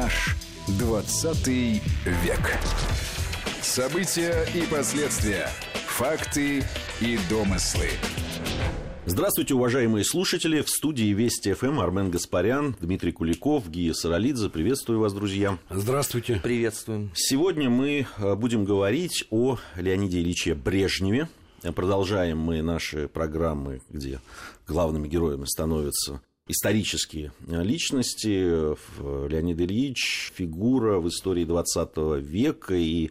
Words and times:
Наш 0.00 0.36
20 0.78 1.48
век. 1.48 2.58
События 3.60 4.46
и 4.54 4.62
последствия. 4.70 5.48
Факты 5.88 6.62
и 7.00 7.18
домыслы. 7.28 7.88
Здравствуйте, 9.06 9.54
уважаемые 9.54 10.04
слушатели. 10.04 10.62
В 10.62 10.68
студии 10.68 11.12
Вести 11.12 11.52
ФМ 11.52 11.80
Армен 11.80 12.12
Гаспарян, 12.12 12.76
Дмитрий 12.80 13.10
Куликов, 13.10 13.68
Гия 13.68 13.92
Саралидзе. 13.92 14.50
Приветствую 14.50 15.00
вас, 15.00 15.12
друзья. 15.12 15.58
Здравствуйте. 15.68 16.38
Приветствуем. 16.44 17.10
Сегодня 17.16 17.68
мы 17.68 18.06
э, 18.18 18.34
будем 18.36 18.64
говорить 18.64 19.26
о 19.30 19.58
Леониде 19.74 20.20
Ильиче 20.20 20.54
Брежневе. 20.54 21.28
Продолжаем 21.74 22.38
мы 22.38 22.62
наши 22.62 23.08
программы, 23.08 23.80
где 23.90 24.20
главными 24.68 25.08
героями 25.08 25.46
становятся 25.46 26.20
исторические 26.48 27.32
личности. 27.46 28.76
Леонид 29.28 29.60
Ильич– 29.60 30.32
фигура 30.34 30.98
в 30.98 31.08
истории 31.08 31.44
20 31.44 32.20
века 32.22 32.74
и 32.74 33.10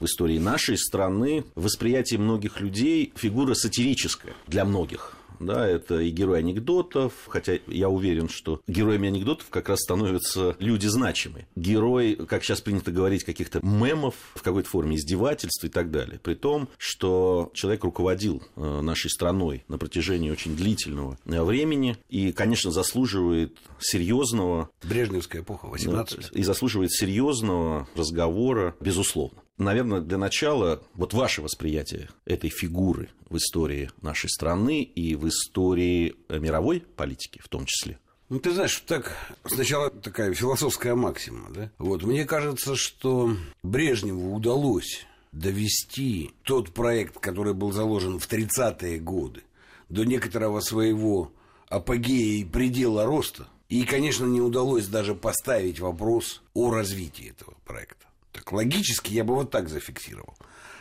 в 0.00 0.04
истории 0.04 0.38
нашей 0.38 0.76
страны. 0.76 1.44
Восприятие 1.54 2.20
многих 2.20 2.60
людей– 2.60 3.12
фигура 3.16 3.54
сатирическая 3.54 4.34
для 4.46 4.64
многих 4.64 5.16
да, 5.46 5.66
это 5.66 6.00
и 6.00 6.10
герой 6.10 6.38
анекдотов, 6.40 7.12
хотя 7.28 7.58
я 7.66 7.88
уверен, 7.88 8.28
что 8.28 8.60
героями 8.66 9.08
анекдотов 9.08 9.48
как 9.50 9.68
раз 9.68 9.80
становятся 9.80 10.56
люди 10.58 10.86
значимые. 10.86 11.46
Герой, 11.56 12.14
как 12.14 12.44
сейчас 12.44 12.60
принято 12.60 12.90
говорить, 12.90 13.24
каких-то 13.24 13.60
мемов, 13.62 14.14
в 14.34 14.42
какой-то 14.42 14.68
форме 14.68 14.96
издевательств 14.96 15.64
и 15.64 15.68
так 15.68 15.90
далее. 15.90 16.18
При 16.22 16.34
том, 16.34 16.68
что 16.78 17.50
человек 17.54 17.84
руководил 17.84 18.42
э, 18.56 18.80
нашей 18.80 19.10
страной 19.10 19.64
на 19.68 19.78
протяжении 19.78 20.30
очень 20.30 20.56
длительного 20.56 21.18
э, 21.24 21.42
времени 21.42 21.96
и, 22.08 22.32
конечно, 22.32 22.70
заслуживает 22.70 23.56
серьезного... 23.80 24.70
Брежневская 24.82 25.42
эпоха, 25.42 25.66
18 25.66 26.30
И 26.32 26.42
заслуживает 26.42 26.92
серьезного 26.92 27.88
разговора, 27.94 28.74
безусловно. 28.80 29.41
Наверное, 29.62 30.00
для 30.00 30.18
начала, 30.18 30.82
вот 30.94 31.14
ваше 31.14 31.40
восприятие 31.40 32.08
этой 32.24 32.50
фигуры 32.50 33.10
в 33.28 33.36
истории 33.36 33.90
нашей 34.00 34.28
страны 34.28 34.82
и 34.82 35.14
в 35.14 35.28
истории 35.28 36.16
э, 36.28 36.38
мировой 36.38 36.80
политики 36.80 37.40
в 37.42 37.48
том 37.48 37.64
числе. 37.66 37.98
Ну, 38.28 38.40
ты 38.40 38.50
знаешь, 38.52 38.76
так 38.86 39.14
сначала 39.44 39.90
такая 39.90 40.34
философская 40.34 40.94
максима, 40.94 41.50
да? 41.50 41.70
Вот, 41.78 42.02
мне 42.02 42.24
кажется, 42.24 42.74
что 42.76 43.36
Брежневу 43.62 44.34
удалось 44.34 45.06
довести 45.32 46.32
тот 46.42 46.72
проект, 46.72 47.18
который 47.18 47.54
был 47.54 47.72
заложен 47.72 48.18
в 48.18 48.28
30-е 48.28 48.98
годы, 48.98 49.42
до 49.88 50.04
некоторого 50.04 50.60
своего 50.60 51.32
апогея 51.68 52.40
и 52.40 52.44
предела 52.44 53.04
роста. 53.04 53.48
И, 53.68 53.84
конечно, 53.84 54.26
не 54.26 54.40
удалось 54.40 54.86
даже 54.86 55.14
поставить 55.14 55.78
вопрос 55.80 56.42
о 56.52 56.70
развитии 56.70 57.30
этого 57.30 57.54
проекта. 57.64 58.06
Так 58.32 58.50
логически 58.52 59.12
я 59.12 59.24
бы 59.24 59.34
вот 59.34 59.50
так 59.50 59.68
зафиксировал. 59.68 60.34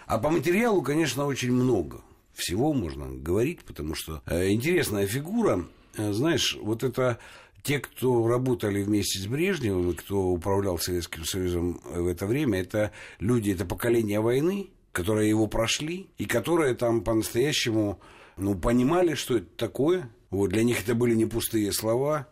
А 0.08 0.18
по 0.18 0.30
материалу, 0.30 0.82
конечно, 0.82 1.26
очень 1.26 1.52
много 1.52 2.02
всего 2.34 2.74
можно 2.74 3.08
говорить, 3.10 3.64
потому 3.64 3.96
что 3.96 4.22
э, 4.26 4.50
интересная 4.50 5.06
фигура, 5.06 5.66
э, 5.98 6.12
знаешь, 6.14 6.58
вот 6.62 6.84
это 6.84 7.20
те, 7.64 7.80
кто 7.80 8.28
работали 8.28 8.82
вместе 8.82 9.20
с 9.20 9.28
Брежневым, 9.28 9.96
кто 9.96 10.30
управлял 10.30 10.80
Советским 10.80 11.26
Союзом 11.26 11.80
в 11.86 12.08
это 12.08 12.26
время, 12.26 12.62
это 12.62 12.92
люди, 13.20 13.52
это 13.52 13.66
поколение 13.66 14.20
войны, 14.20 14.70
которые 14.92 15.30
его 15.30 15.48
прошли, 15.48 16.10
и 16.18 16.26
которые 16.26 16.74
там 16.74 17.02
по-настоящему 17.02 18.00
ну, 18.38 18.56
понимали, 18.56 19.14
что 19.14 19.38
это 19.38 19.48
такое. 19.56 20.10
Вот, 20.30 20.50
для 20.50 20.64
них 20.64 20.82
это 20.82 20.96
были 20.96 21.14
не 21.14 21.26
пустые 21.26 21.72
слова, 21.72 22.28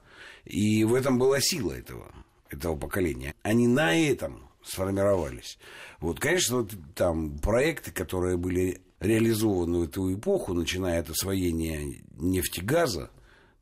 и 0.46 0.84
в 0.84 0.94
этом 0.96 1.20
была 1.20 1.40
сила 1.42 1.74
этого, 1.74 2.12
этого 2.50 2.76
поколения. 2.76 3.36
Они 3.44 3.68
на 3.68 3.96
этом 3.96 4.49
сформировались. 4.64 5.58
Вот, 6.00 6.20
конечно, 6.20 6.58
вот 6.58 6.74
там 6.96 7.38
проекты, 7.40 7.92
которые 7.92 8.38
были 8.38 8.82
реализованы 9.00 9.80
в 9.80 9.84
эту 9.84 10.14
эпоху, 10.14 10.54
начиная 10.54 11.00
от 11.00 11.10
освоения 11.10 12.02
нефтегаза, 12.18 13.12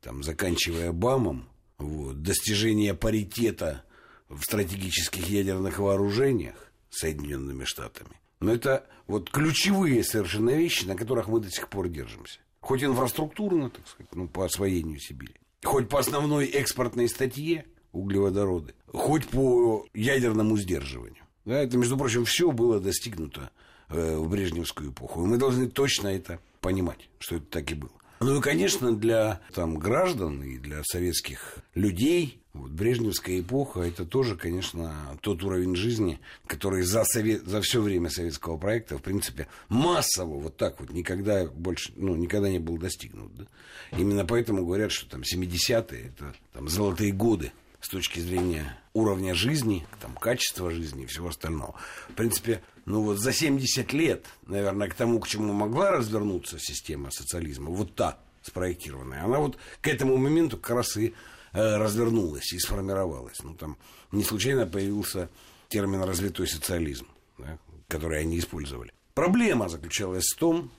там, 0.01 0.23
заканчивая 0.23 0.91
БАМом, 0.91 1.47
вот, 1.77 2.22
достижение 2.22 2.94
паритета 2.94 3.83
в 4.29 4.41
стратегических 4.41 5.27
ядерных 5.29 5.79
вооружениях 5.79 6.72
Соединенными 6.89 7.63
Штатами. 7.66 8.11
Но 8.39 8.53
это 8.53 8.88
вот 9.07 9.29
ключевые 9.29 10.03
совершенно 10.03 10.51
вещи, 10.51 10.85
на 10.85 10.95
которых 10.95 11.27
мы 11.27 11.39
до 11.39 11.49
сих 11.49 11.69
пор 11.69 11.88
держимся. 11.88 12.39
Хоть 12.59 12.83
инфраструктурно, 12.83 13.69
так 13.69 13.88
сказать, 13.88 14.13
ну, 14.13 14.27
по 14.27 14.45
освоению 14.45 14.99
Сибири, 14.99 15.35
хоть 15.63 15.89
по 15.89 15.99
основной 15.99 16.47
экспортной 16.47 17.07
статье– 17.07 17.66
углеводороды, 17.91 18.73
хоть 18.87 19.27
по 19.27 19.85
ядерному 19.93 20.57
сдерживанию. 20.57 21.23
Да, 21.45 21.61
это, 21.61 21.77
между 21.77 21.97
прочим, 21.97 22.25
все 22.25 22.51
было 22.51 22.79
достигнуто 22.79 23.49
э, 23.89 24.17
в 24.17 24.29
Брежневскую 24.29 24.91
эпоху. 24.91 25.23
И 25.23 25.27
мы 25.27 25.37
должны 25.37 25.67
точно 25.69 26.09
это 26.09 26.39
понимать, 26.59 27.09
что 27.19 27.37
это 27.37 27.45
так 27.45 27.71
и 27.71 27.75
было. 27.75 27.91
Ну 28.19 28.37
и, 28.37 28.41
конечно, 28.41 28.95
для 28.95 29.39
там, 29.53 29.77
граждан 29.77 30.43
и 30.43 30.57
для 30.57 30.83
советских 30.83 31.59
людей 31.75 32.41
вот, 32.53 32.71
Брежневская 32.71 33.39
эпоха– 33.39 33.81
это 33.81 34.05
тоже, 34.05 34.35
конечно, 34.35 35.17
тот 35.21 35.43
уровень 35.43 35.75
жизни, 35.75 36.19
который 36.47 36.81
за, 36.81 37.03
совет, 37.05 37.45
за 37.45 37.61
все 37.61 37.81
время 37.81 38.09
советского 38.09 38.57
проекта, 38.57 38.97
в 38.97 39.03
принципе, 39.03 39.47
массово 39.69 40.39
вот 40.39 40.57
так 40.57 40.79
вот 40.79 40.89
никогда 40.91 41.45
больше, 41.45 41.93
ну, 41.95 42.15
никогда 42.15 42.49
не 42.49 42.59
был 42.59 42.77
достигнут. 42.77 43.35
Да? 43.35 43.45
Именно 43.91 44.25
поэтому 44.25 44.65
говорят, 44.65 44.91
что 44.91 45.07
там 45.09 45.21
70-е– 45.21 46.13
это 46.17 46.33
там, 46.53 46.67
золотые 46.67 47.11
годы 47.11 47.51
с 47.87 47.89
точки 47.89 48.19
зрения 48.19 48.77
уровня 48.91 49.33
жизни, 49.33 49.87
там, 50.01 50.13
качества 50.15 50.71
жизни 50.71 51.03
и 51.03 51.05
всего 51.05 51.29
остального. 51.29 51.75
В 52.09 52.15
принципе, 52.15 52.61
ну 52.83 53.01
вот 53.01 53.17
за 53.17 53.31
70 53.31 53.93
лет, 53.93 54.25
наверное, 54.45 54.89
к 54.89 54.93
тому, 54.93 55.21
к 55.21 55.27
чему 55.29 55.53
могла 55.53 55.91
развернуться 55.91 56.59
система 56.59 57.11
социализма, 57.11 57.69
вот 57.69 57.95
та 57.95 58.19
спроектированная, 58.41 59.23
она 59.23 59.39
вот 59.39 59.57
к 59.79 59.87
этому 59.87 60.17
моменту 60.17 60.57
как 60.57 60.75
раз 60.75 60.97
и 60.97 61.13
э, 61.53 61.77
развернулась 61.77 62.51
и 62.51 62.59
сформировалась. 62.59 63.41
Ну, 63.41 63.53
там 63.53 63.77
не 64.11 64.25
случайно 64.25 64.67
появился 64.67 65.29
термин 65.69 66.03
«развитой 66.03 66.45
социализм», 66.45 67.07
да, 67.37 67.57
который 67.87 68.19
они 68.19 68.37
использовали. 68.37 68.91
Проблема 69.13 69.69
заключалась 69.69 70.25
в 70.25 70.37
том, 70.37 70.71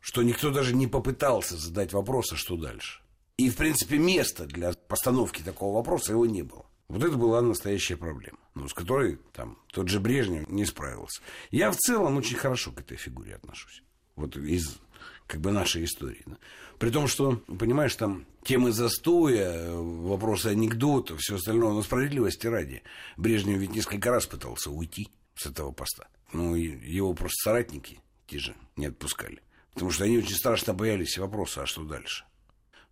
что 0.00 0.22
никто 0.22 0.50
даже 0.50 0.74
не 0.74 0.86
попытался 0.86 1.58
задать 1.58 1.92
вопрос, 1.92 2.32
а 2.32 2.36
что 2.36 2.56
дальше. 2.56 3.03
И, 3.36 3.50
в 3.50 3.56
принципе, 3.56 3.98
места 3.98 4.46
для 4.46 4.72
постановки 4.72 5.42
такого 5.42 5.76
вопроса 5.76 6.12
его 6.12 6.24
не 6.26 6.42
было. 6.42 6.66
Вот 6.88 7.02
это 7.02 7.16
была 7.16 7.40
настоящая 7.40 7.96
проблема, 7.96 8.38
ну, 8.54 8.68
с 8.68 8.74
которой 8.74 9.18
там 9.32 9.58
тот 9.72 9.88
же 9.88 10.00
Брежнев 10.00 10.48
не 10.48 10.64
справился. 10.64 11.22
Я 11.50 11.70
в 11.70 11.76
целом 11.76 12.16
очень 12.16 12.36
хорошо 12.36 12.70
к 12.72 12.80
этой 12.80 12.96
фигуре 12.96 13.34
отношусь. 13.34 13.82
Вот 14.16 14.36
из 14.36 14.78
как 15.26 15.40
бы 15.40 15.50
нашей 15.50 15.84
истории. 15.84 16.22
Да. 16.26 16.36
При 16.78 16.90
том, 16.90 17.08
что, 17.08 17.36
понимаешь, 17.58 17.94
там 17.96 18.26
темы 18.44 18.72
застоя, 18.72 19.72
вопросы 19.72 20.48
анекдотов, 20.48 21.20
все 21.20 21.36
остальное, 21.36 21.72
но 21.72 21.82
справедливости 21.82 22.46
ради. 22.46 22.82
Брежнев 23.16 23.58
ведь 23.58 23.74
несколько 23.74 24.10
раз 24.10 24.26
пытался 24.26 24.70
уйти 24.70 25.08
с 25.34 25.46
этого 25.46 25.72
поста. 25.72 26.08
Ну, 26.32 26.54
и 26.54 26.62
его 26.62 27.14
просто 27.14 27.50
соратники 27.50 28.00
те 28.26 28.38
же 28.38 28.54
не 28.76 28.86
отпускали. 28.86 29.42
Потому 29.72 29.90
что 29.90 30.04
они 30.04 30.18
очень 30.18 30.36
страшно 30.36 30.74
боялись 30.74 31.18
вопроса, 31.18 31.62
а 31.62 31.66
что 31.66 31.82
дальше? 31.82 32.24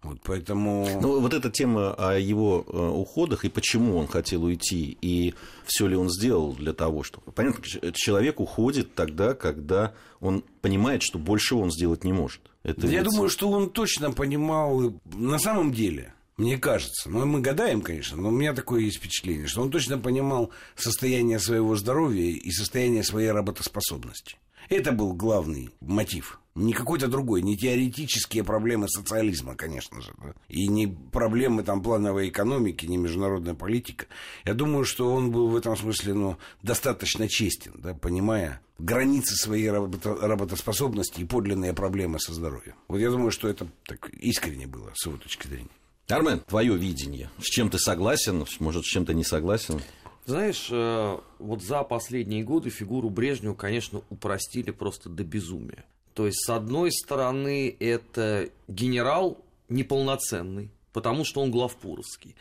Вот 0.03 0.19
поэтому... 0.25 0.89
Ну, 1.01 1.21
вот 1.21 1.33
эта 1.33 1.49
тема 1.49 1.95
о 1.95 2.19
его 2.19 2.65
э, 2.67 2.77
уходах 2.77 3.45
и 3.45 3.49
почему 3.49 3.97
он 3.97 4.09
хотел 4.09 4.43
уйти, 4.45 4.99
и 5.01 5.35
все 5.65 5.87
ли 5.87 5.95
он 5.95 6.11
сделал 6.11 6.55
для 6.55 6.73
того, 6.73 7.05
чтобы... 7.05 7.31
Понятно, 7.31 7.63
человек 7.93 8.41
уходит 8.41 8.95
тогда, 8.95 9.35
когда 9.35 9.95
он 10.21 10.43
понимает, 10.61 11.03
что 11.03 11.19
больше 11.19 11.55
он 11.55 11.71
сделать 11.71 12.03
не 12.03 12.13
может. 12.13 12.41
Это 12.65 12.87
Я 12.89 13.03
ведь... 13.03 13.11
думаю, 13.11 13.29
что 13.29 13.49
он 13.49 13.71
точно 13.71 14.11
понимал, 14.11 14.93
на 15.05 15.39
самом 15.39 15.73
деле, 15.73 16.15
мне 16.37 16.59
кажется, 16.59 17.09
ну, 17.09 17.25
мы 17.25 17.41
гадаем, 17.41 17.81
конечно, 17.81 18.17
но 18.17 18.29
у 18.31 18.33
меня 18.33 18.55
такое 18.55 18.81
есть 18.81 18.97
впечатление, 18.97 19.47
что 19.47 19.63
он 19.63 19.71
точно 19.71 19.99
понимал 19.99 20.51
состояние 20.75 21.39
своего 21.39 21.77
здоровья 21.77 22.29
и 22.29 22.51
состояние 22.51 23.05
своей 23.05 23.31
работоспособности. 23.31 24.37
Это 24.69 24.91
был 24.91 25.13
главный 25.13 25.71
мотив 25.81 26.42
не 26.55 26.73
какой-то 26.73 27.09
другой, 27.09 27.43
не 27.43 27.57
теоретические 27.57 28.45
проблемы 28.45 28.89
социализма, 28.89 29.55
конечно 29.55 30.01
же, 30.01 30.13
да? 30.23 30.35
и 30.49 30.69
не 30.69 30.87
проблемы 30.87 31.63
там 31.63 31.83
плановой 31.83 32.29
экономики, 32.29 32.87
не 32.87 32.97
международная 32.97 33.55
политика. 33.55 34.07
Я 34.45 34.55
думаю, 34.55 34.85
что 34.85 35.13
он 35.13 35.31
был 35.31 35.49
в 35.49 35.57
этом 35.57 35.77
смысле 35.77 36.15
ну, 36.15 36.37
достаточно 36.63 37.29
честен, 37.29 37.73
да, 37.77 37.95
понимая 37.95 38.61
границы 38.79 39.35
своей 39.37 39.71
работо- 39.71 40.17
работоспособности 40.21 41.21
и 41.21 41.25
подлинные 41.25 41.73
проблемы 41.73 42.19
со 42.21 42.35
здоровьем. 42.35 42.75
Вот 42.89 42.99
я 42.99 43.11
думаю, 43.11 43.31
что 43.31 43.49
это 43.49 43.69
так 43.87 44.11
искренне 44.11 44.67
было 44.67 44.93
с 44.95 45.07
его 45.07 45.17
точки 45.17 45.47
зрения. 45.47 45.71
Армен, 46.09 46.41
твое 46.41 46.77
видение. 46.77 47.31
С 47.39 47.45
чем 47.45 47.71
ты 47.71 47.79
согласен, 47.79 48.45
может, 48.59 48.85
с 48.85 48.89
чем-то 48.89 49.15
не 49.15 49.25
согласен? 49.25 49.81
Знаешь, 50.27 50.69
э, 50.71 51.19
вот 51.39 51.63
за 51.63 51.83
последние 51.83 52.45
годы 52.45 52.71
фигуру 52.71 53.09
Брежнева, 53.09 53.55
конечно, 53.55 54.03
упростили 54.11 54.71
просто 54.71 55.09
до 55.09 55.25
безумия. 55.25 55.85
То 56.15 56.27
есть, 56.27 56.45
с 56.45 56.51
одной 56.51 56.93
стороны, 56.93 57.75
это 57.81 58.51
генерал 58.69 59.39
неполноценный, 59.69 60.71
потому 60.93 61.25
что 61.25 61.41
он 61.41 61.51
главпуровский. 61.51 62.37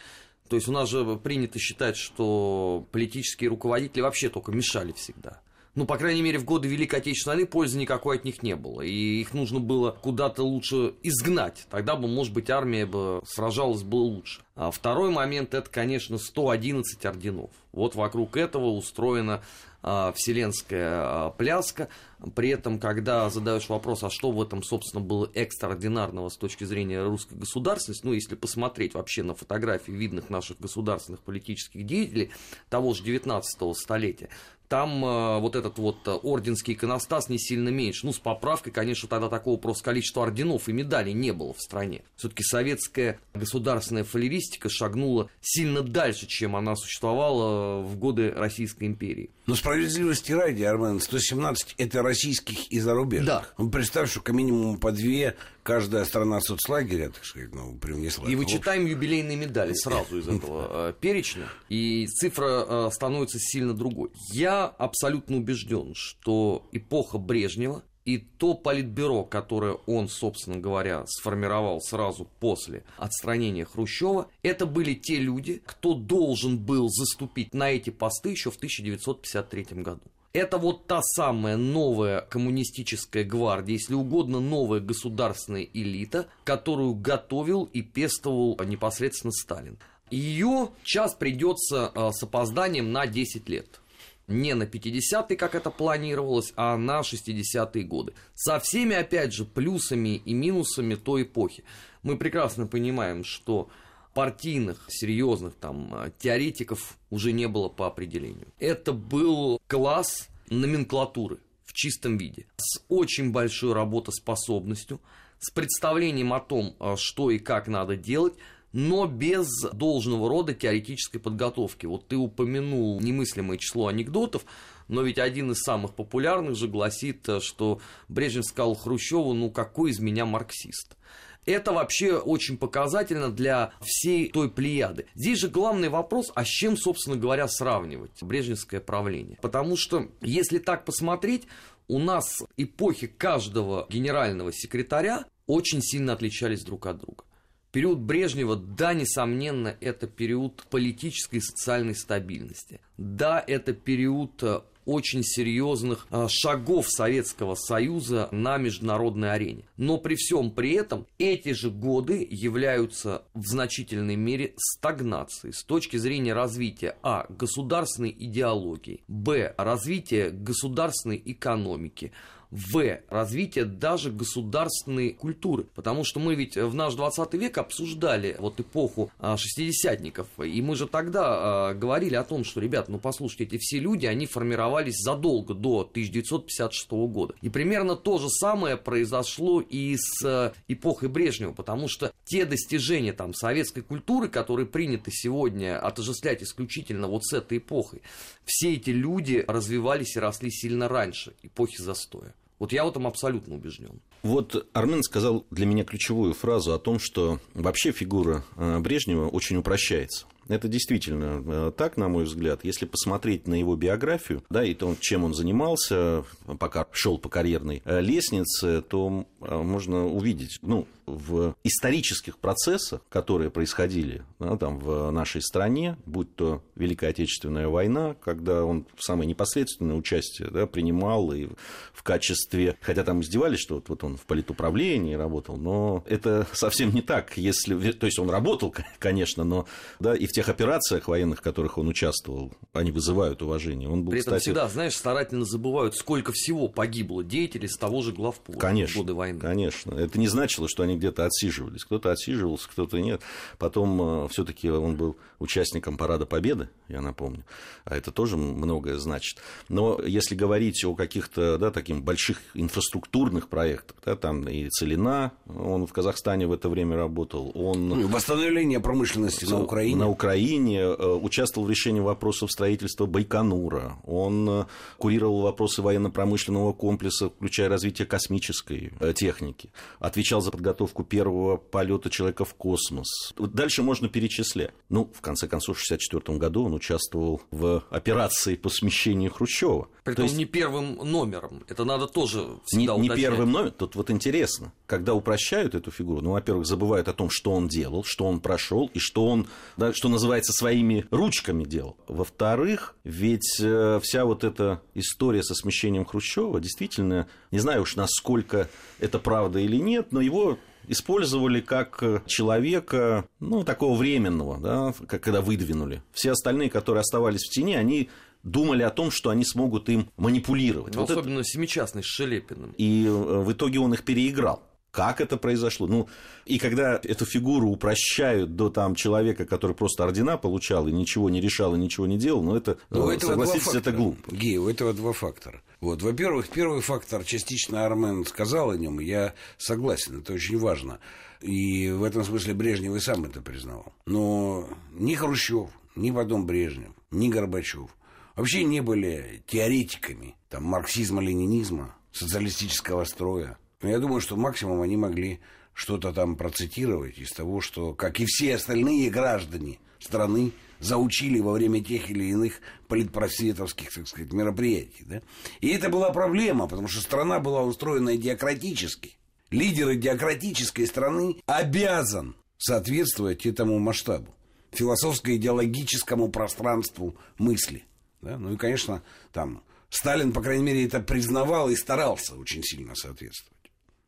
То 0.50 0.58
есть 0.58 0.68
у 0.68 0.74
нас 0.74 0.90
же 0.90 1.16
принято 1.16 1.60
считать, 1.60 1.96
что 1.96 2.86
политические 2.92 3.50
руководители 3.50 4.02
вообще 4.02 4.28
только 4.28 4.52
мешали 4.52 4.92
всегда. 4.92 5.40
Ну, 5.74 5.86
по 5.86 5.98
крайней 5.98 6.22
мере, 6.22 6.38
в 6.38 6.44
годы 6.44 6.68
Великой 6.68 7.00
Отечественной 7.00 7.36
войны 7.38 7.48
пользы 7.48 7.80
никакой 7.80 8.18
от 8.18 8.26
них 8.26 8.44
не 8.44 8.58
было. 8.58 8.82
И 8.82 9.22
их 9.22 9.34
нужно 9.34 9.62
было 9.62 9.92
куда-то 9.92 10.44
лучше 10.44 10.96
изгнать. 11.02 11.66
Тогда 11.70 11.96
бы, 11.96 12.10
может 12.10 12.34
быть, 12.34 12.50
армия 12.50 12.86
бы 12.86 13.22
сражалась 13.26 13.84
бы 13.84 13.96
лучше. 13.96 14.42
А 14.56 14.70
второй 14.72 15.12
момент 15.12 15.54
это, 15.54 15.70
конечно, 15.70 16.18
111 16.18 17.06
орденов. 17.06 17.52
Вот 17.72 17.96
вокруг 17.96 18.36
этого 18.36 18.66
устроена 18.72 19.42
вселенская 19.82 20.90
а, 20.94 21.30
пляска. 21.32 21.90
При 22.36 22.50
этом, 22.50 22.80
когда 22.80 23.30
задаешь 23.30 23.68
вопрос, 23.68 24.04
а 24.04 24.10
что 24.12 24.32
в 24.32 24.42
этом, 24.42 24.62
собственно, 24.62 25.04
было 25.04 25.30
экстраординарного 25.34 26.30
с 26.30 26.38
точки 26.38 26.66
зрения 26.66 27.04
русской 27.04 27.34
государственности, 27.34 28.06
ну, 28.06 28.14
если 28.14 28.36
посмотреть 28.36 28.94
вообще 28.94 29.24
на 29.24 29.34
фотографии 29.34 29.92
видных 29.92 30.30
наших 30.30 30.60
государственных 30.60 31.22
политических 31.22 31.84
деятелей 31.86 32.32
того 32.70 32.94
же 32.94 33.04
19 33.04 33.76
столетия, 33.76 34.30
там 34.72 35.04
э, 35.04 35.40
вот 35.40 35.58
этот 35.58 35.78
вот 35.80 36.08
орденский 36.08 36.76
иконостас 36.76 37.28
не 37.28 37.38
сильно 37.38 37.68
меньше. 37.68 38.06
Ну, 38.06 38.14
с 38.14 38.20
поправкой, 38.20 38.72
конечно, 38.72 39.10
тогда 39.10 39.28
такого 39.28 39.58
просто 39.58 39.84
количества 39.84 40.24
орденов 40.24 40.70
и 40.70 40.72
медалей 40.72 41.12
не 41.12 41.34
было 41.34 41.54
в 41.54 41.60
стране. 41.60 42.04
Все-таки 42.16 42.42
советская 42.44 43.20
государственная 43.34 44.06
фалеристика 44.06 44.70
шагнула 44.70 45.30
сильно 45.42 45.82
дальше, 45.82 46.26
чем 46.26 46.56
она 46.56 46.78
существовала 46.78 47.82
в 47.82 47.98
годы 47.98 48.32
Российской 48.32 48.86
империи. 48.86 49.32
Но 49.46 49.56
справедливости 49.72 50.32
ради, 50.34 50.64
Армен, 50.64 51.00
117 51.00 51.76
это 51.78 52.02
российских 52.02 52.72
и 52.72 52.80
зарубежных. 52.80 53.28
Да. 53.28 53.46
Ну, 53.58 53.70
представь, 53.70 54.12
что 54.12 54.22
как 54.22 54.36
минимум 54.36 54.78
по 54.78 54.92
две 54.92 55.38
каждая 55.64 56.04
страна 56.06 56.42
соцлагеря, 56.42 57.10
так 57.10 57.24
сказать, 57.24 57.54
ну, 57.54 57.78
привнесла. 57.78 58.30
И 58.30 58.36
вычитаем 58.36 58.86
юбилейные 58.86 59.38
медали 59.38 59.74
сразу 59.74 60.20
из 60.20 60.28
этого 60.28 60.90
э, 60.90 60.94
перечня, 61.00 61.48
и 61.70 62.08
цифра 62.08 62.66
э, 62.68 62.90
становится 62.92 63.40
сильно 63.40 63.74
другой. 63.74 64.12
Я 64.34 64.66
абсолютно 64.66 65.38
убежден, 65.38 65.94
что 65.96 66.68
эпоха 66.72 67.18
Брежнева 67.18 67.84
и 68.06 68.18
то 68.18 68.54
политбюро, 68.54 69.24
которое 69.24 69.74
он, 69.86 70.10
собственно 70.10 70.58
говоря, 70.58 71.04
сформировал 71.08 71.82
сразу 71.82 72.28
после 72.40 72.84
отстранения 72.98 73.66
Хрущева, 73.66 74.28
это 74.44 74.66
были 74.66 74.94
те 74.94 75.18
люди, 75.18 75.62
кто 75.66 75.94
должен 75.94 76.58
был 76.58 76.90
заступить 76.90 77.54
на 77.54 77.72
эти 77.72 77.90
посты 77.90 78.30
еще 78.30 78.52
в 78.52 78.56
1953 78.56 79.82
году. 79.82 80.02
Это 80.34 80.58
вот 80.58 80.88
та 80.88 81.02
самая 81.02 81.58
новая 81.58 82.22
коммунистическая 82.22 83.26
гвардия, 83.26 83.76
если 83.76 83.96
угодно, 83.96 84.40
новая 84.40 84.80
государственная 84.80 85.68
элита, 85.74 86.28
которую 86.46 86.96
готовил 86.96 87.66
и 87.66 87.82
пестовал 87.82 88.58
непосредственно 88.66 89.32
Сталин. 89.32 89.78
Ее 90.10 90.70
час 90.84 91.16
придется 91.16 91.88
а, 91.88 92.12
с 92.12 92.24
опозданием 92.24 92.94
на 92.94 93.08
10 93.08 93.50
лет. 93.50 93.82
Не 94.28 94.54
на 94.54 94.64
50-е, 94.64 95.36
как 95.36 95.56
это 95.56 95.72
планировалось, 95.72 96.54
а 96.56 96.78
на 96.78 97.02
60-е 97.02 97.84
годы. 97.84 98.14
Со 98.34 98.60
всеми, 98.60 98.96
опять 98.96 99.34
же, 99.34 99.46
плюсами 99.46 100.18
и 100.18 100.34
минусами 100.34 100.96
той 100.96 101.24
эпохи. 101.24 101.64
Мы 102.04 102.18
прекрасно 102.18 102.68
понимаем, 102.68 103.24
что 103.24 103.70
партийных, 104.14 104.86
серьезных 104.90 105.56
там 105.56 106.12
теоретиков 106.18 106.98
уже 107.10 107.32
не 107.32 107.48
было 107.48 107.70
по 107.70 107.88
определению. 107.88 108.48
Это 108.60 108.94
был 108.94 109.62
класс 109.68 110.30
номенклатуры 110.50 111.40
в 111.66 111.74
чистом 111.74 112.18
виде, 112.18 112.46
с 112.58 112.82
очень 112.90 113.32
большой 113.32 113.74
работоспособностью, 113.74 115.00
с 115.40 115.50
представлением 115.50 116.34
о 116.34 116.40
том, 116.42 116.76
э, 116.80 116.96
что 116.98 117.32
и 117.32 117.40
как 117.40 117.68
надо 117.68 117.96
делать, 117.96 118.34
но 118.74 119.06
без 119.06 119.48
должного 119.74 120.30
рода 120.30 120.54
теоретической 120.54 121.20
подготовки. 121.20 121.86
Вот 121.86 122.08
ты 122.08 122.16
упомянул 122.16 123.00
немыслимое 123.02 123.58
число 123.58 123.88
анекдотов, 123.88 124.46
но 124.88 125.02
ведь 125.02 125.20
один 125.20 125.52
из 125.52 125.62
самых 125.62 125.94
популярных 125.96 126.56
же 126.56 126.68
гласит, 126.68 127.28
э, 127.30 127.40
что 127.40 127.80
Брежнев 128.08 128.46
сказал 128.46 128.76
Хрущеву, 128.76 129.34
ну 129.34 129.50
какой 129.50 129.92
из 129.92 130.00
меня 130.00 130.26
марксист. 130.26 130.98
Это 131.46 131.72
вообще 131.72 132.18
очень 132.18 132.56
показательно 132.58 133.32
для 133.32 133.74
всей 133.82 134.30
той 134.30 134.52
плеяды. 134.52 135.08
Здесь 135.16 135.40
же 135.40 135.50
главный 135.50 135.90
вопрос, 135.90 136.32
а 136.36 136.46
с 136.46 136.48
чем, 136.48 136.78
собственно 136.78 137.16
говоря, 137.16 137.48
сравнивать 137.48 138.22
брежневское 138.22 138.80
правление? 138.80 139.40
Потому 139.42 139.76
что, 139.76 140.08
если 140.22 140.60
так 140.60 140.86
посмотреть, 140.86 141.48
у 141.88 141.98
нас 141.98 142.44
эпохи 142.58 143.08
каждого 143.08 143.88
генерального 143.90 144.54
секретаря 144.54 145.26
очень 145.48 145.82
сильно 145.82 146.14
отличались 146.14 146.64
друг 146.64 146.86
от 146.86 147.00
друга. 147.00 147.24
Период 147.72 148.00
Брежнева, 148.00 148.58
да, 148.58 148.94
несомненно, 148.94 149.76
это 149.80 150.06
период 150.06 150.64
политической 150.70 151.38
и 151.38 151.42
социальной 151.42 151.96
стабильности. 151.96 152.82
Да, 152.98 153.42
это 153.48 153.72
период 153.72 154.44
э, 154.44 154.60
очень 154.86 155.24
серьезных 155.24 156.06
а, 156.10 156.28
шагов 156.28 156.90
Советского 156.90 157.56
Союза 157.56 158.28
на 158.32 158.58
международной 158.58 159.32
арене. 159.32 159.64
Но 159.78 159.98
при 159.98 160.16
всем 160.16 160.52
при 160.52 160.74
этом 160.74 161.08
эти 161.18 161.54
же 161.54 161.70
годы 161.70 162.28
являются 162.30 163.24
в 163.34 163.46
значительной 163.46 164.18
мере 164.18 164.54
стагнацией 164.58 165.54
с 165.54 165.64
точки 165.64 165.96
зрения 165.98 166.34
развития 166.34 166.98
а. 167.04 167.26
государственной 167.30 168.16
идеологии, 168.18 169.04
б. 169.08 169.54
развития 169.58 170.30
государственной 170.30 171.22
экономики, 171.24 172.12
в 172.52 173.00
развитие 173.10 173.66
даже 173.66 174.12
государственной 174.12 175.14
культуры. 175.14 175.66
Потому 175.74 176.04
что 176.04 176.20
мы 176.20 176.36
ведь 176.36 176.58
в 176.58 176.74
наш 176.76 176.94
20 176.96 177.34
век 177.36 177.58
обсуждали 177.58 178.36
вот 178.40 178.60
эпоху 178.60 179.10
а, 179.20 179.38
шестидесятников, 179.38 180.28
и 180.38 180.62
мы 180.62 180.76
же 180.76 180.88
тогда 180.88 181.24
а, 181.24 181.74
говорили 181.74 182.16
о 182.16 182.24
том, 182.24 182.44
что, 182.44 182.60
ребят, 182.60 182.90
ну 182.90 183.00
послушайте, 183.00 183.46
эти 183.46 183.58
все 183.58 183.80
люди, 183.80 184.06
они 184.06 184.26
формировались 184.26 184.98
задолго 184.98 185.54
до 185.54 185.82
1956 185.82 186.92
года. 186.92 187.36
И 187.42 187.50
примерно 187.50 187.96
то 187.96 188.18
же 188.18 188.30
самое 188.30 188.76
произошло 188.76 189.62
и 189.62 189.96
с 189.98 190.24
а, 190.26 190.54
эпохой 190.68 191.08
Брежнева, 191.08 191.54
потому 191.54 191.88
что 191.88 192.12
те 192.26 192.46
достижения 192.46 193.14
там 193.14 193.34
советской 193.34 193.82
культуры, 193.82 194.28
которые 194.28 194.66
приняты 194.66 195.12
сегодня 195.12 195.80
отождествлять 195.80 196.44
исключительно 196.44 197.08
вот 197.08 197.24
с 197.24 197.34
этой 197.34 197.60
эпохой, 197.60 198.02
все 198.44 198.74
эти 198.74 198.90
люди 198.90 199.44
развивались 199.48 200.16
и 200.18 200.20
росли 200.20 200.52
сильно 200.52 200.90
раньше 200.90 201.34
эпохи 201.44 201.82
застоя. 201.82 202.34
Вот 202.62 202.72
я 202.74 202.86
в 202.86 202.90
этом 202.90 203.08
абсолютно 203.08 203.56
убежден. 203.56 204.00
Вот 204.22 204.70
Армен 204.74 205.02
сказал 205.02 205.48
для 205.50 205.66
меня 205.66 205.84
ключевую 205.84 206.36
фразу 206.36 206.74
о 206.74 206.78
том, 206.78 207.00
что 207.00 207.40
вообще 207.56 207.92
фигура 207.92 208.44
э, 208.56 208.78
Брежнева 208.78 209.28
очень 209.30 209.58
упрощается. 209.58 210.28
Это 210.48 210.68
действительно 210.68 211.44
э, 211.46 211.72
так, 211.76 211.98
на 211.98 212.08
мой 212.08 212.26
взгляд. 212.26 212.62
Если 212.64 212.86
посмотреть 212.86 213.48
на 213.48 213.56
его 213.56 213.76
биографию, 213.76 214.44
да, 214.50 214.64
и 214.64 214.74
то, 214.74 214.96
чем 215.00 215.24
он 215.24 215.34
занимался, 215.34 216.24
пока 216.60 216.88
шел 216.92 217.18
по 217.18 217.30
карьерной 217.30 217.82
э, 217.86 218.02
лестнице, 218.02 218.82
то 218.82 219.26
можно 219.40 220.08
увидеть, 220.08 220.60
ну, 220.62 220.88
в 221.12 221.56
исторических 221.64 222.38
процессах, 222.38 223.02
которые 223.10 223.50
происходили 223.50 224.24
да, 224.40 224.58
там, 224.58 224.80
в 224.80 225.12
нашей 225.12 225.42
стране, 225.42 225.98
будь 226.06 226.34
то 226.36 226.64
Великая 226.76 227.10
Отечественная 227.10 227.68
война, 227.68 228.16
когда 228.24 228.64
он 228.64 228.86
самое 228.98 229.28
непосредственное 229.28 229.96
участие 229.96 230.50
да, 230.50 230.66
принимал 230.68 231.32
и 231.34 231.48
в 231.94 232.04
качестве, 232.04 232.78
хотя 232.82 233.04
там 233.04 233.22
издевались, 233.22 233.60
что 233.60 233.76
вот, 233.76 233.90
вот 233.90 234.04
он 234.04 234.18
в 234.18 234.26
политуправлении 234.26 235.14
работал, 235.16 235.58
но 235.58 236.04
это 236.08 236.48
совсем 236.54 236.94
не 236.94 237.02
так, 237.02 237.38
если, 237.38 237.92
то 237.92 238.06
есть 238.06 238.20
он 238.20 238.30
работал, 238.30 238.74
конечно, 239.00 239.44
но 239.44 239.68
да, 240.00 240.16
и 240.16 240.26
в 240.32 240.34
тех 240.34 240.48
операциях 240.48 241.10
военных, 241.10 241.40
в 241.40 241.42
которых 241.42 241.78
он 241.78 241.90
участвовал, 241.90 242.54
они 242.72 242.92
вызывают 242.92 243.42
уважение. 243.42 243.90
Он 243.90 244.04
был, 244.04 244.12
При 244.12 244.22
этом 244.22 244.32
кстати... 244.32 244.44
всегда, 244.44 244.70
знаешь, 244.70 244.96
старательно 244.96 245.44
забывают, 245.44 245.96
сколько 245.96 246.32
всего 246.32 246.70
погибло 246.70 247.22
деятелей 247.22 247.68
с 247.68 247.78
того 247.78 248.02
же 248.02 248.14
главпула 248.14 248.58
конечно, 248.58 248.94
в 248.94 248.98
годы 249.04 249.14
войны. 249.14 249.40
Конечно, 249.40 249.94
это 249.94 250.18
не 250.18 250.30
значило, 250.30 250.70
что 250.70 250.84
они 250.84 250.96
где-то 250.96 251.26
отсиживались. 251.26 251.84
Кто-то 251.84 252.12
отсиживался, 252.12 252.70
кто-то 252.70 253.00
нет. 253.00 253.22
Потом 253.58 254.26
э, 254.26 254.28
все-таки 254.30 254.70
он 254.70 254.96
был 254.96 255.18
участником 255.40 255.98
Парада 255.98 256.26
Победы, 256.26 256.70
я 256.88 257.02
напомню. 257.02 257.44
А 257.84 257.98
это 257.98 258.12
тоже 258.12 258.38
многое 258.38 258.98
значит. 259.00 259.40
Но 259.68 260.02
если 260.02 260.34
говорить 260.36 260.82
о 260.86 260.96
каких-то 260.96 261.58
да, 261.58 261.72
таких 261.72 262.02
больших 262.02 262.38
инфраструктурных 262.54 263.50
проектах, 263.50 263.98
да, 264.06 264.16
там 264.16 264.48
и 264.48 264.70
Целина, 264.70 265.34
он 265.48 265.86
в 265.88 265.92
Казахстане 265.92 266.48
в 266.48 266.54
это 266.54 266.70
время 266.70 266.96
работал. 266.96 267.52
Он... 267.54 267.90
Ну, 267.90 268.08
восстановление 268.08 268.80
промышленности 268.80 269.44
на 269.44 269.62
Украине. 269.62 269.98
На 269.98 270.08
Украине 270.08 270.21
э, 270.26 271.14
участвовал 271.16 271.68
в 271.68 271.70
решении 271.70 272.00
вопросов 272.00 272.52
строительства 272.52 273.06
Байконура. 273.06 273.98
Он 274.06 274.50
э, 274.50 274.66
курировал 274.98 275.42
вопросы 275.42 275.82
военно-промышленного 275.82 276.74
комплекса, 276.74 277.30
включая 277.30 277.70
развитие 277.70 278.06
космической 278.06 278.94
техники. 279.16 279.72
Отвечал 280.00 280.42
за 280.42 280.52
подготовку 280.52 281.04
первого 281.04 281.58
полета 281.58 282.10
человека 282.10 282.46
в 282.46 282.54
космос. 282.54 283.34
Дальше 283.38 283.84
можно 283.84 284.10
перечислять. 284.10 284.72
Ну, 284.90 285.12
в 285.14 285.22
конце 285.22 285.48
концов, 285.48 285.78
в 285.78 285.84
1964 285.86 286.38
году 286.38 286.66
он 286.66 286.74
участвовал 286.74 287.42
в 287.52 287.84
операции 287.90 288.56
по 288.56 288.70
смещению 288.70 289.32
Хрущева. 289.32 289.88
Притом 290.04 290.26
есть... 290.26 290.38
не 290.38 290.46
первым 290.46 290.96
номером. 290.96 291.64
Это 291.68 291.86
надо 291.86 292.08
тоже 292.08 292.48
всегда 292.66 292.96
Не, 292.96 293.08
не 293.08 293.16
первым 293.16 293.52
номером. 293.52 293.74
Тут 293.78 293.96
вот 293.96 294.10
интересно, 294.10 294.74
когда 294.86 295.14
упрощают 295.14 295.76
эту 295.76 295.92
фигуру, 295.92 296.22
ну, 296.22 296.32
во-первых, 296.32 296.66
забывают 296.66 297.08
о 297.08 297.14
том, 297.14 297.30
что 297.30 297.52
он 297.52 297.68
делал, 297.68 298.04
что 298.04 298.26
он 298.26 298.40
прошел 298.40 298.90
и 298.94 299.00
что 299.00 299.28
он, 299.28 299.48
да, 299.78 299.94
что 299.94 300.10
называется, 300.12 300.54
своими 300.54 301.06
ручками 301.12 301.64
делал. 301.64 301.98
Во-вторых, 302.08 302.96
ведь 303.04 303.60
э, 303.60 304.00
вся 304.04 304.26
вот 304.26 304.44
эта 304.44 304.82
история 304.94 305.44
со 305.44 305.56
смещением 305.56 306.06
Хрущева, 306.06 306.60
действительно, 306.60 307.28
не 307.52 307.60
знаю 307.60 307.82
уж, 307.82 307.96
насколько 307.96 308.70
это 309.00 309.18
правда 309.18 309.60
или 309.60 309.78
нет, 309.78 310.12
но 310.12 310.22
его 310.22 310.60
использовали 310.88 311.62
как 311.62 312.04
человека, 312.26 313.26
ну, 313.40 313.64
такого 313.64 313.98
временного, 313.98 314.60
да, 314.60 314.94
как 315.08 315.22
когда 315.22 315.42
выдвинули. 315.42 316.04
Все 316.12 316.32
остальные, 316.32 316.70
которые 316.70 317.02
оставались 317.02 317.46
в 317.46 317.50
тени, 317.50 317.76
они 317.76 318.10
думали 318.44 318.84
о 318.84 318.90
том, 318.90 319.12
что 319.12 319.30
они 319.30 319.46
смогут 319.46 319.90
им 319.90 320.10
манипулировать. 320.18 320.96
Ну, 320.96 321.02
вот 321.02 321.12
особенно 321.12 321.40
это... 321.40 321.44
семичастный 321.48 322.04
с 322.04 322.08
Шелепиным. 322.08 322.74
И 322.78 323.06
э, 323.06 323.10
в 323.10 323.52
итоге 323.52 323.80
он 323.80 323.94
их 323.94 324.04
переиграл. 324.04 324.64
Как 324.92 325.22
это 325.22 325.38
произошло? 325.38 325.88
Ну, 325.88 326.10
и 326.46 326.60
когда 326.60 327.00
эту 327.02 327.26
фигуру 327.26 327.70
упрощают 327.70 328.58
до 328.58 328.70
там 328.70 328.94
человека, 328.94 329.46
который 329.46 329.76
просто 329.76 330.04
ордена 330.04 330.38
получал 330.38 330.88
и 330.88 330.92
ничего 330.92 331.30
не 331.30 331.40
решал 331.40 331.76
и 331.76 331.80
ничего 331.80 332.08
не 332.08 332.18
делал, 332.18 332.44
ну, 332.44 332.56
это, 332.56 332.78
Но 332.90 333.10
э, 333.12 333.20
согласитесь, 333.20 333.74
это 333.74 333.94
глупо. 333.94 334.36
Гей, 334.36 334.58
у 334.58 334.68
этого 334.68 334.94
два 334.94 335.14
фактора. 335.14 335.62
Вот, 335.80 336.02
во-первых, 336.02 336.50
первый 336.50 336.82
фактор, 336.82 337.24
частично 337.24 337.86
Армен 337.86 338.26
сказал 338.26 338.72
о 338.72 338.78
нем, 338.78 339.00
я 339.00 339.34
согласен, 339.58 340.20
это 340.20 340.34
очень 340.34 340.60
важно. 340.60 341.00
И 341.40 341.90
в 341.90 342.04
этом 342.04 342.24
смысле 342.24 342.54
Брежнев 342.54 342.94
и 342.94 343.00
сам 343.00 343.24
это 343.26 343.42
признавал. 343.42 343.94
Но 344.06 344.68
ни 344.94 345.16
Хрущев, 345.16 345.70
ни 345.96 346.12
потом 346.12 346.46
Брежнев, 346.46 346.92
ни 347.12 347.30
Горбачев 347.30 347.90
вообще 348.36 348.64
не 348.64 348.82
были 348.82 349.44
теоретиками 349.48 350.36
там, 350.50 350.66
марксизма-ленинизма, 350.66 351.96
социалистического 352.12 353.06
строя. 353.06 353.58
Но 353.82 353.90
я 353.90 354.00
думаю, 354.00 354.22
что 354.22 354.36
максимум 354.36 354.82
они 354.82 354.98
могли 354.98 355.40
что-то 355.74 356.14
там 356.14 356.36
процитировать 356.36 357.18
из 357.18 357.32
того, 357.32 357.62
что, 357.62 357.94
как 357.94 358.20
и 358.20 358.26
все 358.26 358.56
остальные 358.56 359.10
граждане 359.10 359.80
страны, 360.00 360.52
заучили 360.80 361.40
во 361.40 361.54
время 361.54 361.84
тех 361.84 362.10
или 362.10 362.26
иных 362.26 362.60
политпросветовских, 362.88 363.94
так 363.94 364.08
сказать, 364.08 364.34
мероприятий. 364.34 365.04
Да? 365.06 365.22
И 365.62 365.70
это 365.70 365.90
была 365.90 366.12
проблема, 366.12 366.68
потому 366.68 366.88
что 366.88 367.02
страна 367.02 367.40
была 367.40 367.64
устроена 367.64 368.16
идиократически. 368.16 369.16
Лидер 369.52 369.94
идиократической 369.94 370.88
страны 370.88 371.38
обязан 371.46 372.36
соответствовать 372.58 373.46
этому 373.46 373.80
масштабу, 373.80 374.34
философско-идеологическому 374.72 376.30
пространству 376.30 377.16
мысли. 377.38 377.86
Да? 378.22 378.38
Ну 378.38 378.54
и, 378.54 378.58
конечно, 378.58 379.04
там 379.32 379.64
Сталин, 379.90 380.32
по 380.32 380.42
крайней 380.42 380.64
мере, 380.64 380.86
это 380.86 381.00
признавал 381.00 381.70
и 381.70 381.76
старался 381.76 382.36
очень 382.36 382.64
сильно 382.64 382.96
соответствовать. 382.96 383.61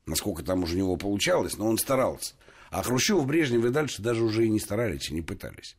Насколько 0.05 0.43
там 0.43 0.63
уже 0.63 0.75
у 0.75 0.79
него 0.79 0.98
получалось, 0.98 1.57
но 1.57 1.67
он 1.67 1.77
старался. 1.77 2.36
А 2.72 2.83
Хрущев, 2.83 3.25
Брежнев 3.25 3.63
и 3.65 3.69
дальше 3.69 4.01
даже 4.01 4.24
уже 4.24 4.45
и 4.45 4.50
не 4.50 4.60
старались, 4.60 5.10
и 5.10 5.13
не 5.13 5.22
пытались. 5.22 5.75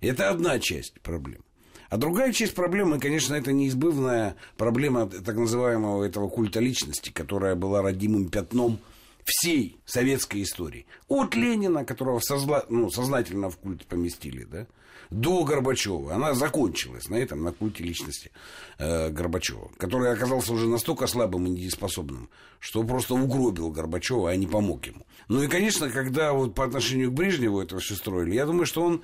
Это 0.00 0.30
одна 0.30 0.58
часть 0.58 1.00
проблем. 1.00 1.44
А 1.88 1.96
другая 1.96 2.32
часть 2.32 2.54
проблемы, 2.54 2.98
конечно, 2.98 3.34
это 3.34 3.52
неизбывная 3.52 4.36
проблема 4.56 5.06
так 5.06 5.36
называемого 5.36 6.02
этого 6.02 6.28
культа 6.28 6.60
личности, 6.60 7.10
которая 7.10 7.54
была 7.54 7.82
родимым 7.82 8.28
пятном 8.28 8.80
всей 9.24 9.78
советской 9.86 10.42
истории. 10.42 10.86
От 11.08 11.34
Ленина, 11.34 11.84
которого 11.84 12.18
созла... 12.20 12.64
ну, 12.68 12.90
сознательно 12.90 13.48
в 13.48 13.56
культ 13.58 13.86
поместили, 13.86 14.44
да, 14.44 14.66
до 15.10 15.44
Горбачева. 15.44 16.14
Она 16.14 16.34
закончилась 16.34 17.08
на 17.08 17.16
этом, 17.16 17.42
на 17.42 17.52
культе 17.52 17.84
личности 17.84 18.30
э, 18.78 19.10
Горбачева, 19.10 19.70
который 19.76 20.12
оказался 20.12 20.52
уже 20.52 20.66
настолько 20.66 21.06
слабым 21.06 21.46
и 21.46 21.50
недееспособным, 21.50 22.28
что 22.58 22.82
просто 22.84 23.14
угробил 23.14 23.70
Горбачева, 23.70 24.30
а 24.30 24.36
не 24.36 24.46
помог 24.46 24.86
ему. 24.86 25.06
Ну 25.28 25.42
и, 25.42 25.48
конечно, 25.48 25.90
когда 25.90 26.32
вот 26.32 26.54
по 26.54 26.64
отношению 26.64 27.10
к 27.10 27.14
Брежневу 27.14 27.60
это 27.60 27.78
все 27.78 27.94
строили, 27.94 28.34
я 28.34 28.46
думаю, 28.46 28.66
что 28.66 28.82
он, 28.82 29.02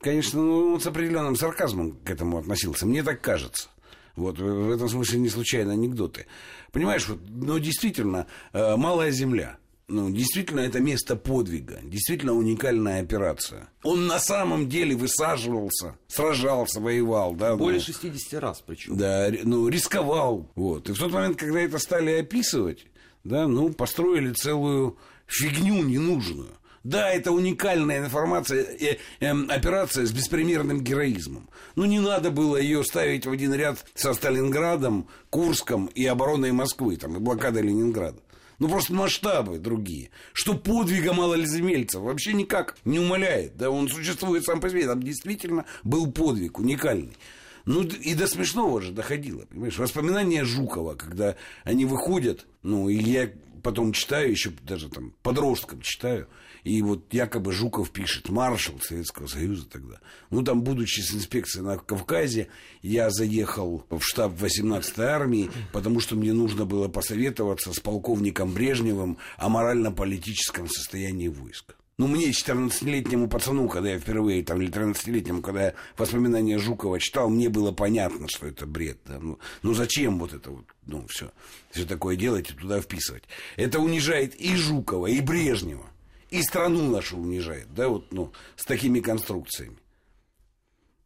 конечно, 0.00 0.40
ну, 0.40 0.78
с 0.78 0.86
определенным 0.86 1.36
сарказмом 1.36 1.92
к 2.04 2.10
этому 2.10 2.38
относился. 2.38 2.86
Мне 2.86 3.02
так 3.02 3.20
кажется. 3.20 3.68
Вот, 4.16 4.38
в 4.38 4.70
этом 4.70 4.88
смысле 4.88 5.20
не 5.20 5.28
случайно 5.28 5.72
анекдоты. 5.72 6.26
Понимаешь, 6.72 7.08
вот, 7.08 7.20
ну, 7.28 7.58
действительно, 7.58 8.26
э, 8.52 8.76
малая 8.76 9.10
земля– 9.10 9.58
ну, 9.90 10.10
действительно, 10.10 10.60
это 10.60 10.80
место 10.80 11.16
подвига, 11.16 11.80
действительно 11.82 12.32
уникальная 12.32 13.02
операция. 13.02 13.68
Он 13.82 14.06
на 14.06 14.18
самом 14.18 14.68
деле 14.68 14.94
высаживался, 14.94 15.96
сражался, 16.06 16.80
воевал, 16.80 17.34
да. 17.34 17.56
Более 17.56 17.80
ну, 17.80 17.84
60 17.84 18.40
раз 18.40 18.62
причем. 18.64 18.96
Да, 18.96 19.30
ну, 19.42 19.68
рисковал. 19.68 20.50
Вот. 20.54 20.88
И 20.88 20.92
в 20.92 20.98
тот 20.98 21.12
момент, 21.12 21.36
когда 21.36 21.60
это 21.60 21.78
стали 21.78 22.12
описывать, 22.12 22.86
да, 23.24 23.48
ну, 23.48 23.72
построили 23.72 24.32
целую 24.32 24.96
фигню 25.26 25.82
ненужную. 25.82 26.50
Да, 26.82 27.10
это 27.10 27.32
уникальная 27.32 27.98
информация, 27.98 28.62
э, 28.62 28.96
э, 29.20 29.30
операция 29.48 30.06
с 30.06 30.12
беспримерным 30.12 30.80
героизмом. 30.82 31.50
Но 31.74 31.84
не 31.84 31.98
надо 31.98 32.30
было 32.30 32.56
ее 32.56 32.82
ставить 32.84 33.26
в 33.26 33.30
один 33.30 33.52
ряд 33.52 33.84
со 33.94 34.14
Сталинградом, 34.14 35.06
Курском 35.28 35.86
и 35.86 36.06
обороной 36.06 36.52
Москвы, 36.52 36.96
там, 36.96 37.16
и 37.16 37.20
блокадой 37.20 37.62
Ленинграда. 37.62 38.18
Ну, 38.60 38.68
просто 38.68 38.92
масштабы 38.92 39.58
другие. 39.58 40.10
Что 40.34 40.54
подвига 40.54 41.14
малолиземельцев 41.14 42.02
вообще 42.02 42.34
никак 42.34 42.76
не 42.84 42.98
умаляет. 42.98 43.56
Да, 43.56 43.70
он 43.70 43.88
существует 43.88 44.44
сам 44.44 44.60
по 44.60 44.68
себе. 44.68 44.86
Там 44.86 45.02
действительно 45.02 45.64
был 45.82 46.12
подвиг 46.12 46.58
уникальный. 46.58 47.16
Ну, 47.64 47.82
и 47.82 48.14
до 48.14 48.26
смешного 48.26 48.82
же 48.82 48.92
доходило, 48.92 49.46
понимаешь? 49.46 49.78
Воспоминания 49.78 50.44
Жукова, 50.44 50.94
когда 50.94 51.36
они 51.64 51.86
выходят, 51.86 52.46
ну, 52.62 52.88
и 52.88 52.96
я 52.96 53.30
потом 53.62 53.92
читаю, 53.92 54.30
еще 54.30 54.52
даже 54.62 54.90
там 54.90 55.14
подросткам 55.22 55.80
читаю, 55.80 56.28
и 56.64 56.82
вот 56.82 57.12
якобы 57.12 57.52
Жуков 57.52 57.90
пишет, 57.90 58.28
маршал 58.28 58.80
Советского 58.80 59.26
Союза 59.26 59.66
тогда. 59.68 60.00
Ну, 60.30 60.42
там, 60.42 60.62
будучи 60.62 61.00
с 61.00 61.14
инспекцией 61.14 61.64
на 61.64 61.78
Кавказе, 61.78 62.48
я 62.82 63.10
заехал 63.10 63.84
в 63.88 64.00
штаб 64.00 64.32
18-й 64.40 65.04
армии, 65.04 65.50
потому 65.72 66.00
что 66.00 66.16
мне 66.16 66.32
нужно 66.32 66.64
было 66.64 66.88
посоветоваться 66.88 67.72
с 67.72 67.80
полковником 67.80 68.52
Брежневым 68.52 69.18
о 69.36 69.48
морально-политическом 69.48 70.68
состоянии 70.68 71.28
войска. 71.28 71.74
Ну, 72.00 72.06
мне, 72.06 72.30
14-летнему 72.30 73.28
пацану, 73.28 73.68
когда 73.68 73.90
я 73.90 73.98
впервые, 73.98 74.42
там, 74.42 74.62
или 74.62 74.72
13-летнему, 74.72 75.42
когда 75.42 75.64
я 75.66 75.74
воспоминания 75.98 76.56
Жукова 76.56 76.98
читал, 76.98 77.28
мне 77.28 77.50
было 77.50 77.72
понятно, 77.72 78.26
что 78.26 78.46
это 78.46 78.64
бред. 78.64 79.00
Да? 79.04 79.18
Ну, 79.20 79.38
ну, 79.62 79.74
зачем 79.74 80.18
вот 80.18 80.32
это 80.32 80.50
вот, 80.50 80.64
ну, 80.86 81.04
все, 81.10 81.30
все 81.70 81.84
такое 81.84 82.16
делать 82.16 82.48
и 82.50 82.54
туда 82.54 82.80
вписывать? 82.80 83.24
Это 83.56 83.80
унижает 83.80 84.34
и 84.34 84.56
Жукова, 84.56 85.08
и 85.08 85.20
Брежнева 85.20 85.90
и 86.30 86.42
страну 86.42 86.90
нашу 86.90 87.18
унижает, 87.18 87.72
да, 87.74 87.88
вот, 87.88 88.12
ну, 88.12 88.32
с 88.56 88.64
такими 88.64 89.00
конструкциями. 89.00 89.76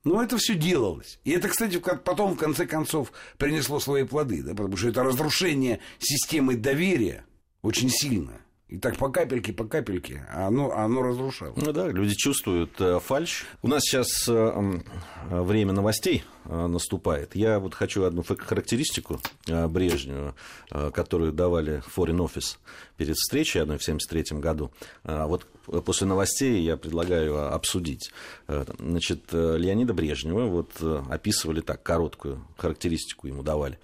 Но 0.04 0.22
это 0.22 0.36
все 0.36 0.54
делалось. 0.54 1.18
И 1.24 1.30
это, 1.30 1.48
кстати, 1.48 1.78
потом, 1.78 2.34
в 2.34 2.38
конце 2.38 2.66
концов, 2.66 3.10
принесло 3.38 3.80
свои 3.80 4.04
плоды, 4.04 4.42
да, 4.42 4.50
потому 4.50 4.76
что 4.76 4.88
это 4.88 5.02
разрушение 5.02 5.80
системы 5.98 6.56
доверия 6.56 7.24
очень 7.62 7.88
сильное. 7.88 8.40
И 8.68 8.78
так 8.78 8.96
по 8.96 9.10
капельке, 9.10 9.52
по 9.52 9.64
капельке, 9.64 10.26
а 10.32 10.46
оно, 10.46 10.72
оно 10.72 11.02
разрушало. 11.02 11.52
Ну 11.54 11.72
да, 11.72 11.88
люди 11.88 12.14
чувствуют 12.14 12.80
э, 12.80 12.98
фальш. 12.98 13.44
У 13.62 13.68
нас 13.68 13.82
сейчас 13.82 14.26
э, 14.26 14.80
время 15.28 15.74
новостей 15.74 16.24
э, 16.46 16.66
наступает. 16.66 17.36
Я 17.36 17.58
вот 17.58 17.74
хочу 17.74 18.04
одну 18.04 18.22
характеристику 18.22 19.20
э, 19.48 19.68
э, 19.68 20.90
которую 20.92 21.32
давали 21.32 21.82
Foreign 21.94 22.26
Office 22.26 22.56
перед 22.96 23.16
встречей 23.16 23.60
одной 23.60 23.76
в 23.76 23.82
1973 23.82 24.38
году. 24.38 24.72
Э, 25.04 25.26
вот 25.26 25.46
после 25.84 26.06
новостей 26.06 26.62
я 26.62 26.78
предлагаю 26.78 27.54
обсудить. 27.54 28.12
Э, 28.48 28.64
значит, 28.78 29.24
э, 29.32 29.58
Леонида 29.58 29.92
Брежнева 29.92 30.46
вот 30.46 30.70
э, 30.80 31.02
описывали 31.10 31.60
так, 31.60 31.82
короткую 31.82 32.42
характеристику 32.56 33.26
ему 33.26 33.42
давали. 33.42 33.78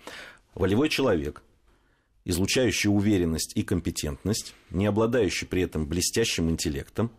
Волевой 0.54 0.88
человек– 0.88 1.42
излучающий 2.24 2.90
уверенность 2.90 3.56
и 3.56 3.62
компетентность, 3.62 4.54
не 4.70 4.86
обладающий 4.86 5.46
при 5.46 5.62
этом 5.62 5.86
блестящим 5.86 6.50
интеллектом, 6.50 7.10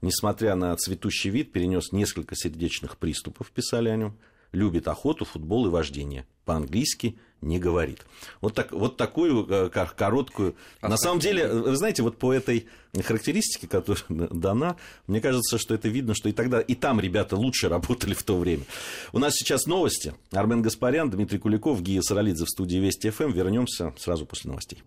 несмотря 0.00 0.54
на 0.54 0.76
цветущий 0.76 1.30
вид, 1.30 1.52
перенес 1.52 1.92
несколько 1.92 2.34
сердечных 2.36 2.98
приступов, 2.98 3.50
писали 3.50 3.88
о 3.88 3.96
нем, 3.96 4.16
любит 4.52 4.88
охоту, 4.88 5.24
футбол 5.24 5.66
и 5.66 5.70
вождение. 5.70 6.26
По-английски 6.44 7.18
не 7.40 7.58
говорит. 7.58 8.06
Вот, 8.40 8.54
так, 8.54 8.72
вот 8.72 8.96
такую 8.96 9.46
э, 9.48 9.68
короткую... 9.68 10.54
А 10.80 10.88
На 10.88 10.96
самом 10.96 11.18
деле, 11.18 11.48
вы 11.48 11.76
знаете, 11.76 12.02
вот 12.02 12.18
по 12.18 12.32
этой 12.32 12.66
характеристике, 13.04 13.66
которая 13.66 14.02
дана, 14.08 14.76
мне 15.06 15.20
кажется, 15.20 15.58
что 15.58 15.74
это 15.74 15.88
видно, 15.88 16.14
что 16.14 16.28
и 16.28 16.32
тогда, 16.32 16.60
и 16.60 16.74
там 16.74 17.00
ребята 17.00 17.36
лучше 17.36 17.68
работали 17.68 18.14
в 18.14 18.22
то 18.22 18.38
время. 18.38 18.64
У 19.12 19.18
нас 19.18 19.34
сейчас 19.34 19.66
новости. 19.66 20.14
Армен 20.30 20.62
Гаспарян, 20.62 21.10
Дмитрий 21.10 21.38
Куликов, 21.38 21.82
Гия 21.82 22.02
Саралидзе 22.02 22.44
в 22.44 22.48
студии 22.48 22.78
Вести 22.78 23.10
ФМ. 23.10 23.32
Вернемся 23.32 23.92
сразу 23.98 24.24
после 24.26 24.50
новостей. 24.50 24.82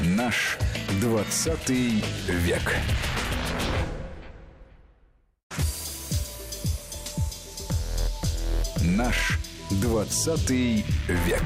Наш 0.00 0.58
20 1.00 1.68
век. 1.68 2.62
Наш 8.96 9.38
20 9.82 10.50
век. 10.50 11.42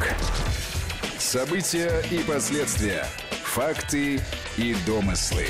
События 1.19 2.01
и 2.13 2.23
последствия. 2.23 3.05
Факты 3.43 4.21
и 4.57 4.77
домыслы. 4.87 5.47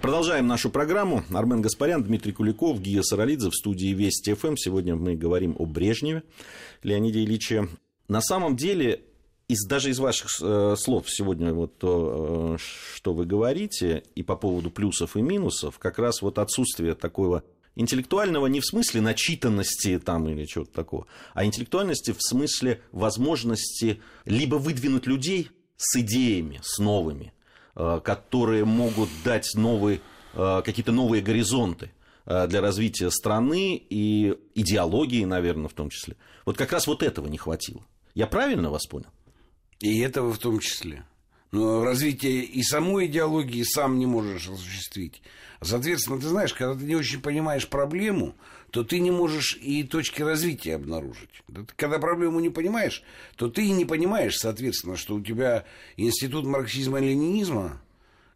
Продолжаем 0.00 0.46
нашу 0.46 0.70
программу. 0.70 1.24
Армен 1.34 1.60
Гаспарян, 1.60 2.04
Дмитрий 2.04 2.30
Куликов, 2.30 2.80
Гия 2.80 3.02
Саралидзе 3.02 3.50
в 3.50 3.54
студии 3.56 3.94
Вести 3.94 4.34
ФМ. 4.34 4.54
Сегодня 4.56 4.94
мы 4.94 5.16
говорим 5.16 5.56
о 5.58 5.66
Брежневе 5.66 6.22
Леониде 6.84 7.24
Ильиче. 7.24 7.68
На 8.06 8.20
самом 8.20 8.54
деле, 8.54 9.02
из, 9.48 9.66
даже 9.66 9.90
из 9.90 9.98
ваших 9.98 10.28
э, 10.40 10.76
слов 10.78 11.10
сегодня, 11.10 11.52
вот 11.52 11.78
то, 11.78 12.54
э, 12.54 12.58
что 12.94 13.12
вы 13.12 13.26
говорите, 13.26 14.04
и 14.14 14.22
по 14.22 14.36
поводу 14.36 14.70
плюсов 14.70 15.16
и 15.16 15.20
минусов, 15.20 15.80
как 15.80 15.98
раз 15.98 16.22
вот 16.22 16.38
отсутствие 16.38 16.94
такого 16.94 17.42
интеллектуального 17.76 18.46
не 18.46 18.60
в 18.60 18.66
смысле 18.66 19.00
начитанности 19.02 19.98
там 19.98 20.28
или 20.28 20.44
чего-то 20.44 20.72
такого, 20.72 21.06
а 21.34 21.44
интеллектуальности 21.44 22.10
в 22.10 22.20
смысле 22.20 22.80
возможности 22.90 24.00
либо 24.24 24.56
выдвинуть 24.56 25.06
людей 25.06 25.50
с 25.76 25.96
идеями, 25.96 26.60
с 26.62 26.78
новыми, 26.78 27.32
э, 27.76 28.00
которые 28.02 28.64
могут 28.64 29.10
дать 29.24 29.54
новые, 29.54 30.00
э, 30.34 30.62
какие-то 30.64 30.90
новые 30.90 31.22
горизонты 31.22 31.92
э, 32.24 32.48
для 32.48 32.60
развития 32.60 33.10
страны 33.10 33.76
и 33.76 34.34
идеологии, 34.54 35.24
наверное, 35.24 35.68
в 35.68 35.74
том 35.74 35.90
числе. 35.90 36.16
Вот 36.44 36.56
как 36.56 36.72
раз 36.72 36.86
вот 36.86 37.02
этого 37.02 37.28
не 37.28 37.38
хватило. 37.38 37.84
Я 38.14 38.26
правильно 38.26 38.70
вас 38.70 38.86
понял? 38.86 39.10
И 39.78 40.00
этого 40.00 40.32
в 40.32 40.38
том 40.38 40.58
числе. 40.58 41.04
Но 41.52 41.84
развитие 41.84 42.42
и 42.42 42.62
самой 42.62 43.06
идеологии 43.06 43.62
сам 43.62 43.98
не 43.98 44.06
можешь 44.06 44.48
осуществить. 44.48 45.22
Соответственно, 45.62 46.20
ты 46.20 46.28
знаешь, 46.28 46.52
когда 46.52 46.74
ты 46.74 46.84
не 46.84 46.96
очень 46.96 47.20
понимаешь 47.20 47.68
проблему, 47.68 48.34
то 48.70 48.84
ты 48.84 48.98
не 48.98 49.10
можешь 49.10 49.56
и 49.60 49.84
точки 49.84 50.22
развития 50.22 50.74
обнаружить. 50.74 51.42
Когда 51.76 51.98
проблему 51.98 52.40
не 52.40 52.50
понимаешь, 52.50 53.02
то 53.36 53.48
ты 53.48 53.66
и 53.66 53.70
не 53.70 53.84
понимаешь, 53.84 54.36
соответственно, 54.36 54.96
что 54.96 55.14
у 55.14 55.22
тебя 55.22 55.64
институт 55.96 56.44
марксизма-ленинизма, 56.44 57.80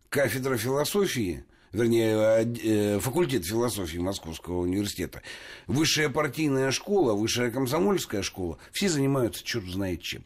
кафедра 0.08 0.56
философии, 0.56 1.44
вернее, 1.72 2.46
э, 2.64 2.98
факультет 3.00 3.44
философии 3.44 3.98
Московского 3.98 4.60
университета, 4.60 5.22
высшая 5.66 6.08
партийная 6.08 6.70
школа, 6.70 7.12
высшая 7.12 7.50
комсомольская 7.50 8.22
школа, 8.22 8.58
все 8.72 8.88
занимаются 8.88 9.44
черт 9.44 9.66
знает 9.66 10.00
чем. 10.00 10.24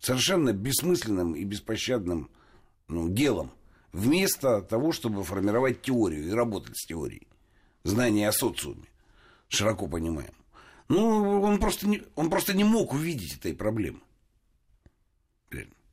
Совершенно 0.00 0.52
бессмысленным 0.52 1.34
и 1.34 1.44
беспощадным 1.44 2.30
ну, 2.88 3.08
делом 3.08 3.50
вместо 3.92 4.60
того, 4.60 4.92
чтобы 4.92 5.24
формировать 5.24 5.82
теорию 5.82 6.28
и 6.28 6.32
работать 6.32 6.76
с 6.76 6.86
теорией. 6.86 7.26
Знание 7.82 8.28
о 8.28 8.32
социуме, 8.32 8.88
широко 9.48 9.86
понимаем. 9.88 10.34
Ну, 10.88 11.40
он 11.42 11.58
просто 11.58 11.88
не, 11.88 12.02
он 12.14 12.30
просто 12.30 12.54
не 12.54 12.64
мог 12.64 12.92
увидеть 12.92 13.36
этой 13.36 13.54
проблемы. 13.54 14.00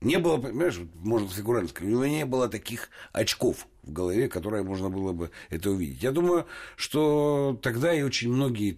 Не 0.02 0.20
было, 0.20 0.38
понимаешь, 0.38 0.80
можно 0.96 1.30
фигурально 1.30 1.70
сказать, 1.70 1.88
у 1.88 1.92
него 1.94 2.06
не 2.06 2.26
было 2.26 2.50
таких 2.50 2.90
очков 3.14 3.68
в 3.84 3.92
голове, 3.94 4.28
которые 4.28 4.64
можно 4.64 4.90
было 4.90 5.14
бы 5.14 5.32
это 5.50 5.72
увидеть. 5.72 6.04
Я 6.04 6.12
думаю, 6.12 6.46
что 6.76 7.58
тогда 7.62 7.94
и 7.94 8.02
очень 8.02 8.30
многие, 8.30 8.78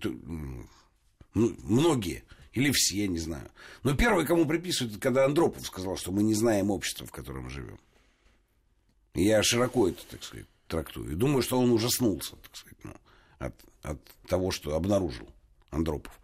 многие, 1.34 2.24
или 2.56 2.72
все, 2.72 3.08
не 3.08 3.20
знаю. 3.20 3.52
Но 3.84 3.96
первый, 3.96 4.26
кому 4.26 4.46
приписывают, 4.46 4.98
когда 5.00 5.26
Андропов 5.26 5.68
сказал, 5.68 5.98
что 5.98 6.12
мы 6.12 6.24
не 6.24 6.34
знаем 6.34 6.72
общества, 6.72 7.06
в 7.06 7.12
котором 7.12 7.50
живем. 7.50 7.78
Я 9.14 9.44
широко 9.44 9.90
это, 9.90 10.02
так 10.10 10.24
сказать, 10.24 10.48
трактую. 10.68 11.12
И 11.12 11.16
думаю, 11.16 11.42
что 11.42 11.60
он 11.60 11.72
ужаснулся, 11.72 12.38
так 12.38 12.56
сказать, 12.56 12.80
ну, 12.84 12.94
от, 13.40 13.54
от 13.84 14.00
того, 14.28 14.52
что 14.52 14.74
обнаружил 14.76 15.28
Андропов. 15.70 16.18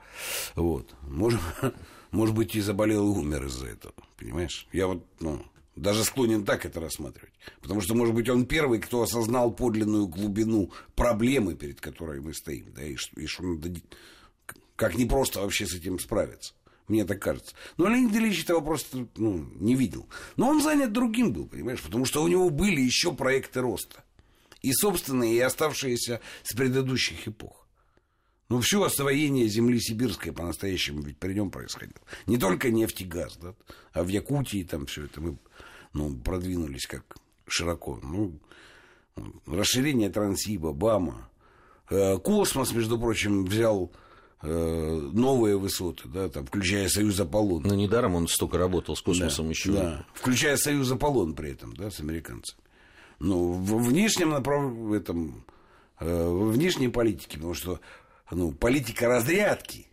Вот. 0.55 0.93
Может, 1.01 1.41
может 2.11 2.33
быть, 2.33 2.55
и 2.55 2.61
заболел 2.61 3.13
и 3.13 3.17
умер 3.19 3.45
из-за 3.47 3.67
этого. 3.67 3.93
Понимаешь? 4.15 4.67
Я 4.71 4.88
вот, 4.88 5.05
ну, 5.19 5.45
даже 5.75 6.05
склонен 6.05 6.45
так 6.45 6.65
это 6.65 6.79
рассматривать. 6.79 7.33
Потому 7.61 7.81
что, 7.81 7.93
может 7.93 8.15
быть, 8.15 8.29
он 8.29 8.45
первый, 8.45 8.79
кто 8.79 9.01
осознал 9.01 9.51
подлинную 9.51 10.07
глубину 10.07 10.71
проблемы, 10.95 11.55
перед 11.55 11.81
которой 11.81 12.21
мы 12.21 12.33
стоим. 12.33 12.71
Да, 12.73 12.83
и, 12.83 12.95
и 13.17 13.25
что 13.25 13.43
надо, 13.43 13.73
как 14.81 14.98
непросто 14.98 15.41
вообще 15.41 15.67
с 15.67 15.75
этим 15.75 16.00
справиться. 16.00 16.55
Мне 16.87 17.05
так 17.05 17.22
кажется. 17.22 17.53
Но 17.77 17.87
Леонид 17.87 18.15
Ильич 18.15 18.44
этого 18.44 18.61
просто 18.61 19.07
ну, 19.15 19.48
не 19.59 19.75
видел. 19.75 20.09
Но 20.37 20.50
он 20.50 20.59
занят 20.59 20.91
другим 20.91 21.31
был, 21.33 21.46
понимаешь, 21.46 21.83
потому 21.83 22.03
что 22.03 22.24
у 22.24 22.27
него 22.27 22.50
были 22.50 22.81
еще 22.81 23.13
проекты 23.13 23.61
роста. 23.61 24.03
И 24.63 24.74
собственные, 24.74 25.35
и 25.35 25.39
оставшиеся 25.39 26.20
с 26.41 26.53
предыдущих 26.53 27.27
эпох. 27.27 27.67
Ну, 28.50 28.59
все 28.61 28.81
освоение 28.81 29.48
земли 29.48 29.79
сибирской 29.79 30.31
по-настоящему 30.31 31.03
ведь 31.03 31.20
при 31.20 31.33
нем 31.35 31.51
происходило. 31.51 32.01
Не 32.25 32.39
только 32.39 32.72
нефть 32.72 33.01
и 33.01 33.05
газ, 33.05 33.37
да, 33.39 33.53
а 33.94 34.01
в 34.01 34.07
Якутии 34.07 34.63
там 34.63 34.87
все 34.87 35.05
это 35.05 35.22
мы 35.22 35.37
ну, 35.94 36.17
продвинулись 36.17 36.87
как 36.87 37.17
широко. 37.46 38.00
Ну, 38.01 38.39
расширение 39.46 40.09
Транссиба, 40.09 40.74
БАМа. 40.74 41.29
Э, 41.91 42.17
космос, 42.17 42.72
между 42.72 42.98
прочим, 43.00 43.46
взял 43.46 43.91
новые 44.42 45.58
высоты, 45.58 46.08
да, 46.08 46.30
там, 46.30 46.46
включая 46.46 46.90
Союз 46.90 47.20
Аполлон. 47.20 47.64
Но 47.64 47.75
недаром 47.75 48.16
он 48.16 48.27
столько 48.27 48.58
работал 48.58 48.96
с 48.96 49.01
космосом 49.01 49.46
да, 49.46 49.50
еще. 49.51 49.72
Да, 49.72 50.06
включая 50.14 50.58
Союз 50.58 50.92
Аполлон 50.92 51.36
при 51.36 51.51
этом, 51.51 51.75
да, 51.75 51.92
с 51.92 52.00
американцами. 52.00 52.60
Ну, 53.20 53.54
в 53.54 53.88
внешнем 53.88 54.32
направлении, 54.32 54.98
этом, 54.98 55.46
э, 56.00 56.27
в 56.27 56.51
внешней 56.51 56.88
политике, 56.88 57.36
потому 57.36 57.54
что 57.54 57.80
ну, 58.32 58.51
политика 58.51 59.08
разрядки, 59.08 59.86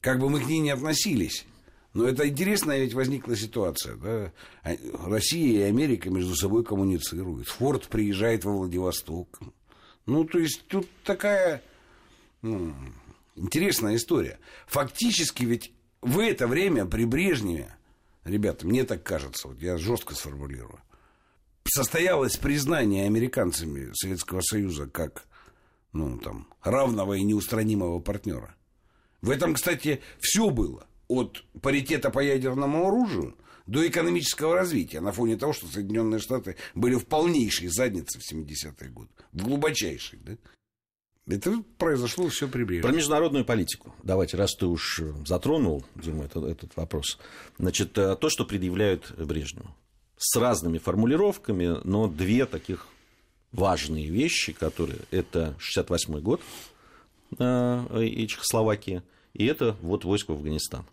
как 0.00 0.18
бы 0.18 0.28
мы 0.28 0.40
к 0.40 0.46
ней 0.46 0.58
не 0.58 0.70
относились, 0.70 1.46
но 1.94 2.06
это 2.06 2.28
интересная 2.28 2.80
ведь 2.80 2.92
возникла 2.92 3.36
ситуация. 3.36 3.96
Да? 3.96 4.32
А, 4.64 4.76
Россия 5.06 5.60
и 5.60 5.68
Америка 5.68 6.10
между 6.10 6.34
собой 6.34 6.64
коммуницируют. 6.64 7.48
Форд 7.48 7.86
приезжает 7.86 8.44
во 8.44 8.52
Владивосток. 8.52 9.40
Ну, 10.04 10.24
то 10.24 10.38
есть 10.38 10.66
тут 10.66 10.88
такая... 11.04 11.62
Ну, 12.42 12.74
Интересная 13.36 13.96
история. 13.96 14.38
Фактически 14.66 15.44
ведь 15.44 15.72
в 16.00 16.18
это 16.18 16.46
время 16.46 16.86
при 16.86 17.04
Брежневе, 17.04 17.74
ребята, 18.24 18.66
мне 18.66 18.84
так 18.84 19.02
кажется, 19.02 19.48
вот 19.48 19.60
я 19.60 19.76
жестко 19.76 20.14
сформулирую, 20.14 20.80
состоялось 21.64 22.36
признание 22.36 23.06
американцами 23.06 23.90
Советского 23.94 24.40
Союза 24.40 24.86
как 24.86 25.26
ну, 25.92 26.18
там, 26.18 26.48
равного 26.62 27.14
и 27.14 27.22
неустранимого 27.22 28.00
партнера. 28.00 28.54
В 29.22 29.30
этом, 29.30 29.54
кстати, 29.54 30.02
все 30.20 30.50
было. 30.50 30.86
От 31.08 31.44
паритета 31.62 32.10
по 32.10 32.20
ядерному 32.20 32.86
оружию 32.86 33.36
до 33.66 33.86
экономического 33.86 34.54
развития 34.54 35.00
на 35.00 35.12
фоне 35.12 35.36
того, 35.36 35.52
что 35.52 35.66
Соединенные 35.66 36.18
Штаты 36.18 36.56
были 36.74 36.96
в 36.96 37.06
полнейшей 37.06 37.68
заднице 37.68 38.18
в 38.18 38.32
70-е 38.32 38.90
годы. 38.90 39.10
В 39.32 39.44
глубочайшей. 39.44 40.18
Да? 40.22 40.36
Это 41.26 41.62
произошло 41.78 42.28
все 42.28 42.48
при 42.48 42.64
Брежневе. 42.64 42.82
Про 42.82 42.92
международную 42.92 43.44
политику. 43.44 43.94
Давайте, 44.02 44.36
раз 44.36 44.54
ты 44.54 44.66
уж 44.66 45.00
затронул, 45.26 45.84
Дима, 45.94 46.24
этот, 46.24 46.44
этот 46.44 46.76
вопрос. 46.76 47.18
Значит, 47.58 47.96
э, 47.96 48.14
то, 48.16 48.28
что 48.28 48.44
предъявляют 48.44 49.10
Брежневу. 49.16 49.74
С 50.18 50.36
разными 50.36 50.78
формулировками, 50.78 51.80
но 51.84 52.08
две 52.08 52.44
таких 52.44 52.86
важные 53.52 54.08
вещи, 54.10 54.52
которые... 54.52 55.00
Это 55.10 55.54
68 55.58 56.20
год 56.20 56.42
э, 57.38 58.04
и 58.04 58.28
Чехословакия, 58.28 59.02
и 59.32 59.46
это 59.46 59.76
вот 59.80 60.04
войско 60.04 60.32
в 60.32 60.34
Афганистан. 60.34 60.84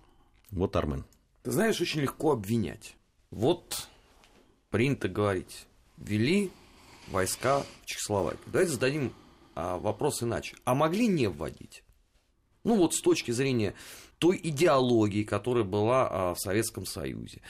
Вот 0.51 0.75
Армен. 0.75 1.03
Ты 1.43 1.51
знаешь, 1.51 1.81
очень 1.81 2.01
легко 2.01 2.31
обвинять. 2.31 2.95
Вот 3.31 3.87
принято 4.69 5.09
говорить, 5.09 5.65
ввели 5.97 6.51
войска 7.09 7.63
в 7.81 7.85
Чехословакию. 7.85 8.43
Давайте 8.47 8.73
зададим 8.73 9.13
вопрос 9.77 10.23
иначе. 10.23 10.55
А 10.65 10.75
могли 10.75 11.07
не 11.07 11.27
вводить? 11.27 11.83
Ну 12.63 12.75
вот 12.75 12.93
с 12.93 13.01
точки 13.01 13.31
зрения 13.31 13.73
той 14.19 14.39
идеологии, 14.41 15.23
которая 15.23 15.63
была 15.63 16.07
а, 16.09 16.33
в 16.35 16.39
Советском 16.39 16.85
Союзе. 16.85 17.41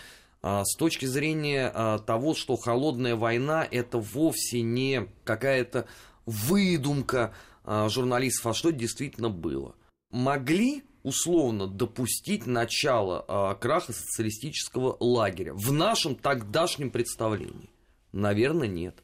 А, 0.42 0.64
с 0.64 0.76
точки 0.76 1.06
зрения 1.06 1.72
а, 1.74 2.00
того, 2.00 2.34
что 2.34 2.56
холодная 2.56 3.16
война 3.16 3.68
это 3.70 3.98
вовсе 3.98 4.62
не 4.62 5.08
какая-то 5.24 5.88
выдумка 6.26 7.34
а, 7.64 7.90
журналистов, 7.90 8.48
а 8.48 8.54
что 8.54 8.72
действительно 8.72 9.30
было. 9.30 9.76
Могли 10.12 10.84
условно 11.04 11.68
допустить 11.68 12.46
начало 12.46 13.26
а, 13.28 13.56
краха 13.56 13.94
социалистического 13.94 14.98
лагеря 15.00 15.54
в 15.54 15.72
нашем 15.72 16.16
тогдашнем 16.16 16.90
представлении? 16.90 17.70
Наверное, 18.12 18.68
нет. 18.68 19.04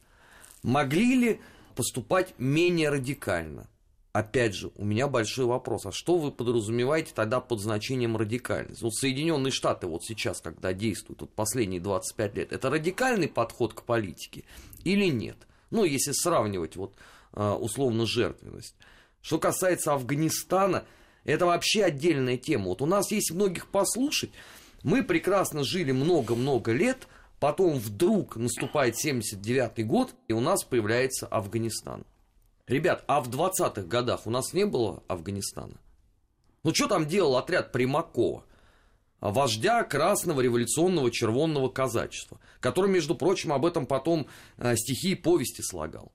Могли 0.64 1.16
ли 1.16 1.42
поступать 1.78 2.34
менее 2.40 2.90
радикально. 2.90 3.70
Опять 4.12 4.56
же, 4.56 4.72
у 4.78 4.84
меня 4.84 5.08
большой 5.08 5.46
вопрос, 5.46 5.86
а 5.86 5.92
что 5.92 6.18
вы 6.18 6.32
подразумеваете 6.32 7.12
тогда 7.14 7.40
под 7.40 7.62
значением 7.62 8.18
радикальность? 8.18 8.82
Вот 8.82 8.96
Соединенные 8.96 9.52
Штаты 9.52 9.86
вот 9.86 10.04
сейчас, 10.04 10.42
когда 10.42 10.74
действуют, 10.74 11.22
вот 11.22 11.34
последние 11.36 11.80
25 11.80 12.36
лет, 12.36 12.52
это 12.52 12.72
радикальный 12.72 13.28
подход 13.28 13.76
к 13.76 13.84
политике 13.84 14.44
или 14.84 15.06
нет? 15.06 15.38
Ну, 15.70 15.84
если 15.84 16.14
сравнивать 16.14 16.78
вот 16.78 16.96
а, 17.34 17.56
условно 17.56 18.08
жертвенность. 18.08 18.76
Что 19.22 19.38
касается 19.38 19.94
Афганистана, 19.94 20.86
это 21.26 21.46
вообще 21.46 21.84
отдельная 21.84 22.38
тема. 22.38 22.70
Вот 22.70 22.82
у 22.82 22.88
нас 22.88 23.12
есть 23.12 23.32
многих 23.32 23.68
послушать. 23.68 24.32
Мы 24.82 25.04
прекрасно 25.04 25.64
жили 25.64 25.92
много-много 25.92 26.72
лет 26.72 27.08
Потом 27.40 27.78
вдруг 27.78 28.36
наступает 28.36 28.98
79 28.98 29.86
год, 29.86 30.16
и 30.28 30.34
у 30.34 30.40
нас 30.40 30.64
появляется 30.64 31.28
Афганистан. 31.28 32.06
Ребят, 32.66 33.04
а 33.08 33.22
в 33.22 33.30
20-х 33.30 33.84
годах 33.84 34.26
у 34.26 34.30
нас 34.30 34.54
не 34.54 34.66
было 34.66 35.04
Афганистана? 35.08 35.80
Ну, 36.64 36.74
что 36.74 36.88
там 36.88 37.08
делал 37.08 37.38
отряд 37.38 37.72
Примакова? 37.72 38.44
вождя 39.20 39.84
Красного 39.84 40.42
революционного 40.42 41.12
червонного 41.12 41.70
казачества, 41.70 42.40
который, 42.60 42.90
между 42.90 43.16
прочим, 43.16 43.54
об 43.54 43.66
этом 43.66 43.86
потом 43.86 44.28
э, 44.58 44.76
стихи 44.76 45.12
и 45.12 45.16
повести 45.16 45.62
слагал. 45.62 46.12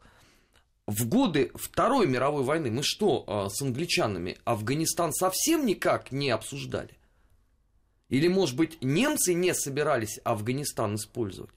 В 0.87 1.07
годы 1.09 1.51
Второй 1.55 2.07
мировой 2.07 2.45
войны 2.45 2.71
мы 2.71 2.83
что, 2.83 3.25
э, 3.27 3.49
с 3.51 3.61
англичанами 3.63 4.39
Афганистан 4.45 5.13
совсем 5.13 5.67
никак 5.67 6.13
не 6.13 6.31
обсуждали? 6.31 6.97
Или, 8.13 8.29
может 8.29 8.57
быть, 8.57 8.77
немцы 8.83 9.33
не 9.33 9.55
собирались 9.55 10.21
Афганистан 10.23 10.97
использовать? 10.97 11.51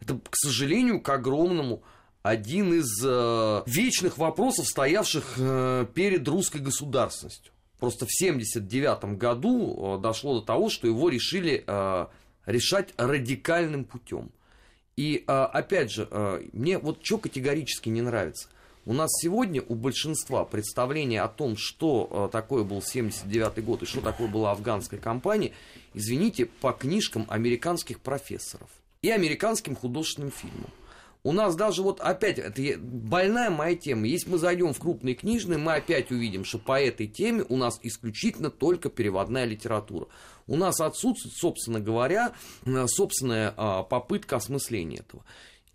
Это, 0.00 0.14
к 0.14 0.36
сожалению, 0.36 1.00
к 1.00 1.08
огромному, 1.08 1.82
один 2.22 2.72
из 2.72 3.04
э, 3.04 3.62
вечных 3.66 4.16
вопросов, 4.16 4.68
стоявших 4.68 5.34
э, 5.38 5.86
перед 5.92 6.28
русской 6.28 6.60
государственностью. 6.60 7.52
Просто 7.80 8.06
в 8.06 8.14
1979 8.14 9.18
году 9.18 9.96
э, 9.96 10.00
дошло 10.00 10.38
до 10.38 10.46
того, 10.46 10.68
что 10.68 10.86
его 10.86 11.08
решили 11.08 11.64
э, 11.66 12.06
решать 12.46 12.94
радикальным 12.96 13.84
путем. 13.84 14.30
И 14.94 15.24
э, 15.26 15.32
опять 15.32 15.90
же, 15.90 16.08
мне 16.52 16.78
вот 16.78 17.00
что 17.02 17.18
категорически 17.18 17.88
не 17.88 18.02
нравится. 18.02 18.48
У 18.86 18.92
нас 18.92 19.10
сегодня 19.20 19.62
у 19.68 19.74
большинства 19.74 20.44
представление 20.44 21.20
о 21.20 21.28
том, 21.28 21.56
что 21.58 22.30
такое 22.32 22.64
был 22.64 22.80
79 22.80 23.62
год 23.62 23.82
и 23.82 23.86
что 23.86 24.00
такое 24.00 24.28
была 24.28 24.52
афганская 24.52 24.98
кампания, 24.98 25.52
извините, 25.98 26.46
по 26.46 26.72
книжкам 26.72 27.26
американских 27.28 28.00
профессоров 28.00 28.70
и 29.02 29.10
американским 29.10 29.76
художественным 29.76 30.30
фильмам. 30.30 30.70
У 31.24 31.32
нас 31.32 31.56
даже 31.56 31.82
вот 31.82 32.00
опять, 32.00 32.38
это 32.38 32.78
больная 32.78 33.50
моя 33.50 33.74
тема, 33.74 34.06
если 34.06 34.30
мы 34.30 34.38
зайдем 34.38 34.72
в 34.72 34.78
крупные 34.78 35.16
книжные, 35.16 35.58
мы 35.58 35.74
опять 35.74 36.12
увидим, 36.12 36.44
что 36.44 36.58
по 36.58 36.80
этой 36.80 37.08
теме 37.08 37.44
у 37.48 37.56
нас 37.56 37.80
исключительно 37.82 38.50
только 38.50 38.88
переводная 38.88 39.44
литература. 39.44 40.06
У 40.46 40.56
нас 40.56 40.80
отсутствует, 40.80 41.34
собственно 41.34 41.80
говоря, 41.80 42.32
э, 42.64 42.86
собственная 42.86 43.52
а, 43.56 43.82
попытка 43.82 44.36
осмысления 44.36 45.00
этого. 45.00 45.24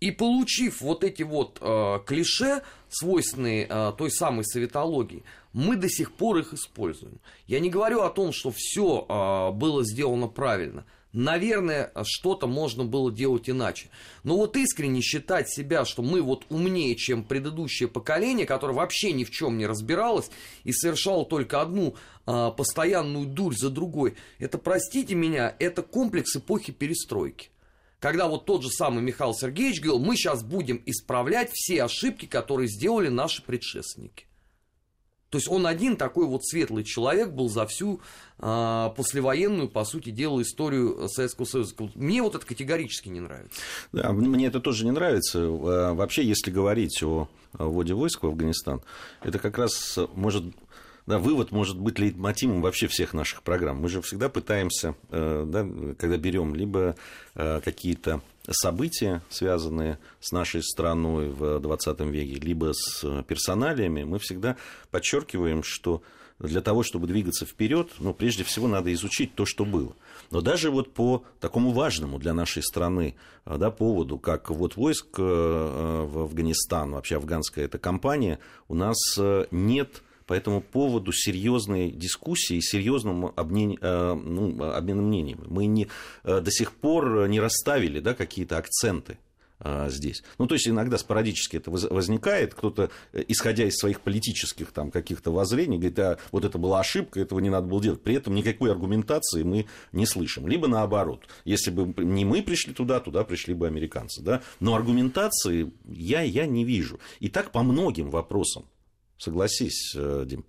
И 0.04 0.10
получив 0.10 0.82
вот 0.82 1.02
эти 1.02 1.22
вот 1.22 1.56
э, 1.62 2.00
клише, 2.04 2.60
свойственные 2.90 3.66
э, 3.66 3.92
той 3.96 4.10
самой 4.10 4.44
советологии, 4.44 5.24
мы 5.54 5.76
до 5.76 5.88
сих 5.88 6.12
пор 6.12 6.36
их 6.40 6.52
используем. 6.52 7.20
Я 7.46 7.58
не 7.58 7.70
говорю 7.70 8.02
о 8.02 8.10
том, 8.10 8.30
что 8.30 8.52
все 8.54 9.06
э, 9.08 9.56
было 9.56 9.82
сделано 9.82 10.26
правильно. 10.28 10.84
Наверное, 11.14 11.90
что-то 12.02 12.46
можно 12.46 12.84
было 12.84 13.10
делать 13.10 13.48
иначе. 13.48 13.88
Но 14.24 14.36
вот 14.36 14.58
искренне 14.58 15.00
считать 15.00 15.48
себя, 15.48 15.86
что 15.86 16.02
мы 16.02 16.20
вот 16.20 16.44
умнее, 16.50 16.96
чем 16.96 17.24
предыдущее 17.24 17.88
поколение, 17.88 18.44
которое 18.44 18.74
вообще 18.74 19.12
ни 19.12 19.24
в 19.24 19.30
чем 19.30 19.56
не 19.56 19.64
разбиралось 19.64 20.30
и 20.64 20.72
совершало 20.72 21.24
только 21.24 21.62
одну 21.62 21.94
а, 22.26 22.50
постоянную 22.50 23.26
дурь 23.26 23.54
за 23.54 23.70
другой, 23.70 24.16
это, 24.38 24.58
простите 24.58 25.14
меня, 25.14 25.56
это 25.60 25.82
комплекс 25.82 26.36
эпохи 26.36 26.72
перестройки. 26.72 27.48
Когда 28.04 28.28
вот 28.28 28.44
тот 28.44 28.62
же 28.62 28.68
самый 28.68 29.02
Михаил 29.02 29.32
Сергеевич 29.32 29.80
говорил, 29.80 29.98
мы 29.98 30.14
сейчас 30.14 30.42
будем 30.42 30.82
исправлять 30.84 31.50
все 31.54 31.84
ошибки, 31.84 32.26
которые 32.26 32.68
сделали 32.68 33.08
наши 33.08 33.42
предшественники. 33.42 34.26
То 35.30 35.38
есть 35.38 35.48
он 35.48 35.66
один 35.66 35.96
такой 35.96 36.26
вот 36.26 36.44
светлый 36.44 36.84
человек 36.84 37.30
был 37.30 37.48
за 37.48 37.66
всю 37.66 38.02
а, 38.38 38.90
послевоенную, 38.90 39.70
по 39.70 39.86
сути 39.86 40.10
дела, 40.10 40.42
историю 40.42 41.08
Советского 41.08 41.46
Союза. 41.46 41.74
Мне 41.94 42.20
вот 42.20 42.34
это 42.34 42.44
категорически 42.44 43.08
не 43.08 43.20
нравится. 43.20 43.58
Да, 43.92 44.12
мне 44.12 44.48
это 44.48 44.60
тоже 44.60 44.84
не 44.84 44.90
нравится. 44.90 45.38
А, 45.40 45.94
вообще, 45.94 46.26
если 46.26 46.50
говорить 46.50 47.02
о 47.02 47.30
вводе 47.54 47.94
войск 47.94 48.22
в 48.22 48.26
Афганистан, 48.26 48.82
это 49.22 49.38
как 49.38 49.56
раз 49.56 49.98
может 50.14 50.44
да, 51.06 51.18
вывод 51.18 51.52
может 51.52 51.78
быть 51.78 51.98
лейтмотивом 51.98 52.62
вообще 52.62 52.86
всех 52.86 53.12
наших 53.12 53.42
программ. 53.42 53.78
Мы 53.78 53.88
же 53.88 54.00
всегда 54.00 54.28
пытаемся, 54.28 54.94
э, 55.10 55.44
да, 55.46 55.66
когда 55.98 56.16
берем 56.16 56.54
либо 56.54 56.96
э, 57.34 57.60
какие-то 57.62 58.22
события, 58.50 59.22
связанные 59.28 59.98
с 60.20 60.32
нашей 60.32 60.62
страной 60.62 61.28
в 61.28 61.60
20 61.60 62.00
веке, 62.00 62.40
либо 62.40 62.72
с 62.72 63.22
персоналиями, 63.24 64.04
мы 64.04 64.18
всегда 64.18 64.56
подчеркиваем, 64.90 65.62
что 65.62 66.02
для 66.38 66.60
того, 66.60 66.82
чтобы 66.82 67.06
двигаться 67.06 67.46
вперед, 67.46 67.90
ну, 67.98 68.12
прежде 68.12 68.42
всего 68.44 68.66
надо 68.66 68.92
изучить 68.92 69.34
то, 69.34 69.46
что 69.46 69.64
было. 69.64 69.94
Но 70.30 70.40
даже 70.40 70.70
вот 70.70 70.92
по 70.92 71.24
такому 71.38 71.70
важному 71.70 72.18
для 72.18 72.34
нашей 72.34 72.62
страны 72.62 73.14
да, 73.46 73.70
поводу, 73.70 74.18
как 74.18 74.50
вот 74.50 74.76
войск 74.76 75.06
э, 75.18 75.22
в 75.22 76.18
Афганистан, 76.18 76.92
вообще 76.92 77.16
афганская 77.16 77.66
эта 77.66 77.78
кампания, 77.78 78.40
у 78.68 78.74
нас 78.74 78.96
э, 79.18 79.46
нет 79.50 80.02
по 80.26 80.34
этому 80.34 80.60
поводу 80.60 81.12
серьезной 81.12 81.90
дискуссии, 81.90 82.60
серьезным 82.60 83.32
обмен, 83.36 83.78
э, 83.80 84.14
ну, 84.14 84.62
обменом 84.72 85.06
мнениями. 85.06 85.44
Мы 85.46 85.66
не, 85.66 85.88
э, 86.24 86.40
до 86.40 86.50
сих 86.50 86.72
пор 86.72 87.28
не 87.28 87.40
расставили 87.40 88.00
да, 88.00 88.14
какие-то 88.14 88.56
акценты 88.56 89.18
э, 89.60 89.88
здесь. 89.90 90.22
Ну, 90.38 90.46
то 90.46 90.54
есть 90.54 90.66
иногда 90.66 90.96
спорадически 90.96 91.56
это 91.56 91.70
возникает, 91.70 92.54
кто-то, 92.54 92.90
исходя 93.12 93.64
из 93.64 93.76
своих 93.76 94.00
политических 94.00 94.72
там 94.72 94.90
каких-то 94.90 95.30
воззрений, 95.30 95.76
говорит, 95.76 95.98
а 95.98 96.18
вот 96.32 96.44
это 96.44 96.58
была 96.58 96.80
ошибка, 96.80 97.20
этого 97.20 97.40
не 97.40 97.50
надо 97.50 97.66
было 97.66 97.82
делать. 97.82 98.02
При 98.02 98.14
этом 98.14 98.34
никакой 98.34 98.70
аргументации 98.70 99.42
мы 99.42 99.66
не 99.92 100.06
слышим. 100.06 100.48
Либо 100.48 100.68
наоборот, 100.68 101.26
если 101.44 101.70
бы 101.70 102.02
не 102.02 102.24
мы 102.24 102.42
пришли 102.42 102.72
туда, 102.72 103.00
туда 103.00 103.24
пришли 103.24 103.52
бы 103.52 103.66
американцы. 103.66 104.22
Да? 104.22 104.42
Но 104.60 104.74
аргументации 104.74 105.70
я, 105.86 106.22
я 106.22 106.46
не 106.46 106.64
вижу. 106.64 106.98
И 107.20 107.28
так 107.28 107.52
по 107.52 107.62
многим 107.62 108.10
вопросам. 108.10 108.64
Согласись, 109.18 109.92
э, 109.94 110.24
Дим. 110.26 110.44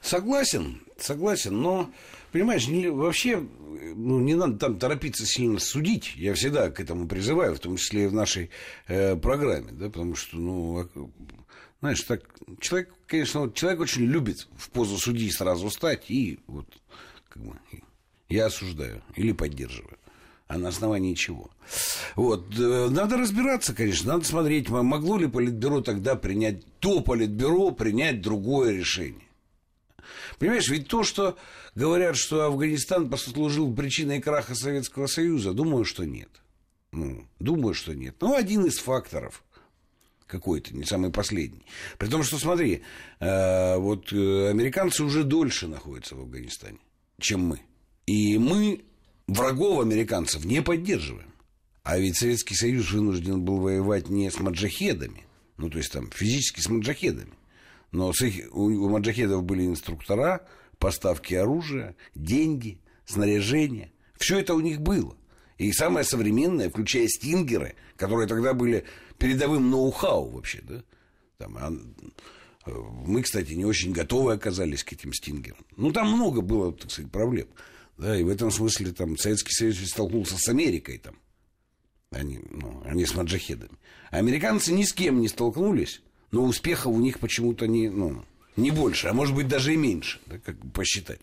Согласен, 0.00 0.82
согласен, 0.98 1.60
но, 1.60 1.90
понимаешь, 2.32 2.68
не, 2.68 2.88
вообще 2.88 3.46
ну, 3.94 4.20
не 4.20 4.34
надо 4.34 4.58
там 4.58 4.78
торопиться 4.78 5.26
сильно 5.26 5.58
судить. 5.58 6.14
Я 6.16 6.34
всегда 6.34 6.70
к 6.70 6.80
этому 6.80 7.08
призываю, 7.08 7.54
в 7.54 7.60
том 7.60 7.76
числе 7.76 8.04
и 8.04 8.08
в 8.08 8.14
нашей 8.14 8.50
э, 8.86 9.16
программе, 9.16 9.72
да, 9.72 9.86
потому 9.86 10.14
что, 10.14 10.36
ну, 10.36 10.88
знаешь, 11.80 12.00
так, 12.02 12.22
человек, 12.60 12.94
конечно, 13.06 13.40
вот, 13.40 13.54
человек 13.54 13.80
очень 13.80 14.04
любит 14.04 14.48
в 14.56 14.70
позу 14.70 14.96
судьи 14.96 15.30
сразу 15.30 15.70
стать 15.70 16.10
и 16.10 16.40
вот, 16.46 16.66
как 17.28 17.42
бы, 17.42 17.58
я 18.28 18.46
осуждаю 18.46 19.02
или 19.16 19.32
поддерживаю 19.32 19.98
а 20.46 20.58
на 20.58 20.68
основании 20.68 21.14
чего. 21.14 21.50
Вот. 22.16 22.46
Э, 22.58 22.88
надо 22.90 23.16
разбираться, 23.16 23.74
конечно, 23.74 24.14
надо 24.14 24.24
смотреть, 24.24 24.68
могло 24.68 25.18
ли 25.18 25.26
Политбюро 25.26 25.80
тогда 25.80 26.14
принять, 26.16 26.64
то 26.80 27.00
Политбюро 27.00 27.70
принять 27.70 28.20
другое 28.20 28.72
решение. 28.72 29.28
Понимаешь, 30.38 30.68
ведь 30.68 30.88
то, 30.88 31.02
что 31.02 31.36
говорят, 31.74 32.16
что 32.16 32.44
Афганистан 32.44 33.08
послужил 33.08 33.74
причиной 33.74 34.20
краха 34.20 34.54
Советского 34.54 35.06
Союза, 35.06 35.52
думаю, 35.52 35.84
что 35.84 36.04
нет. 36.04 36.28
Ну, 36.92 37.26
думаю, 37.38 37.74
что 37.74 37.94
нет. 37.94 38.16
Ну, 38.20 38.34
один 38.34 38.66
из 38.66 38.78
факторов 38.78 39.42
какой-то, 40.26 40.74
не 40.76 40.84
самый 40.84 41.10
последний. 41.10 41.64
При 41.98 42.08
том, 42.08 42.22
что, 42.22 42.38
смотри, 42.38 42.82
э, 43.20 43.76
вот 43.76 44.12
э, 44.12 44.50
американцы 44.50 45.02
уже 45.02 45.24
дольше 45.24 45.68
находятся 45.68 46.16
в 46.16 46.20
Афганистане, 46.20 46.78
чем 47.18 47.40
мы. 47.40 47.60
И 48.06 48.38
мы 48.38 48.84
врагов 49.26 49.80
американцев 49.80 50.44
не 50.44 50.62
поддерживаем. 50.62 51.32
А 51.82 51.98
ведь 51.98 52.16
Советский 52.16 52.54
Союз 52.54 52.90
вынужден 52.92 53.42
был 53.42 53.58
воевать 53.58 54.08
не 54.08 54.30
с 54.30 54.38
маджахедами, 54.40 55.24
ну, 55.58 55.68
то 55.68 55.78
есть 55.78 55.92
там 55.92 56.10
физически 56.10 56.60
с 56.60 56.68
маджахедами, 56.68 57.34
но 57.92 58.12
с 58.12 58.22
их, 58.22 58.48
у, 58.54 58.64
у 58.64 58.88
маджахедов 58.88 59.44
были 59.44 59.66
инструктора, 59.66 60.46
поставки 60.78 61.34
оружия, 61.34 61.94
деньги, 62.14 62.78
снаряжение. 63.04 63.92
Все 64.16 64.38
это 64.38 64.54
у 64.54 64.60
них 64.60 64.80
было. 64.80 65.16
И 65.58 65.72
самое 65.72 66.04
современное, 66.04 66.70
включая 66.70 67.06
стингеры, 67.06 67.74
которые 67.96 68.26
тогда 68.26 68.54
были 68.54 68.84
передовым 69.18 69.70
ноу-хау 69.70 70.30
вообще, 70.30 70.60
да? 70.62 70.82
Там, 71.38 71.56
а, 71.58 71.70
мы, 72.66 73.22
кстати, 73.22 73.52
не 73.52 73.64
очень 73.64 73.92
готовы 73.92 74.32
оказались 74.32 74.82
к 74.84 74.92
этим 74.92 75.12
стингерам. 75.12 75.64
Ну, 75.76 75.92
там 75.92 76.10
много 76.10 76.40
было, 76.40 76.72
так 76.72 76.90
сказать, 76.90 77.12
проблем. 77.12 77.46
Да, 77.96 78.16
и 78.16 78.22
в 78.22 78.28
этом 78.28 78.50
смысле 78.50 78.92
там 78.92 79.16
Советский 79.16 79.52
Союз 79.52 79.78
столкнулся 79.88 80.36
с 80.36 80.48
Америкой 80.48 80.98
там. 80.98 81.16
Они, 82.10 82.40
ну, 82.50 82.82
они 82.84 83.06
с 83.06 83.14
маджахедами. 83.14 83.76
А 84.10 84.18
американцы 84.18 84.72
ни 84.72 84.84
с 84.84 84.92
кем 84.92 85.20
не 85.20 85.28
столкнулись, 85.28 86.00
но 86.30 86.44
успехов 86.44 86.92
у 86.92 87.00
них 87.00 87.18
почему-то 87.18 87.66
не, 87.66 87.88
ну, 87.88 88.24
не 88.56 88.70
больше, 88.70 89.08
а 89.08 89.12
может 89.12 89.34
быть 89.34 89.48
даже 89.48 89.74
и 89.74 89.76
меньше, 89.76 90.20
да, 90.26 90.38
как 90.38 90.58
бы 90.58 90.70
посчитать. 90.70 91.20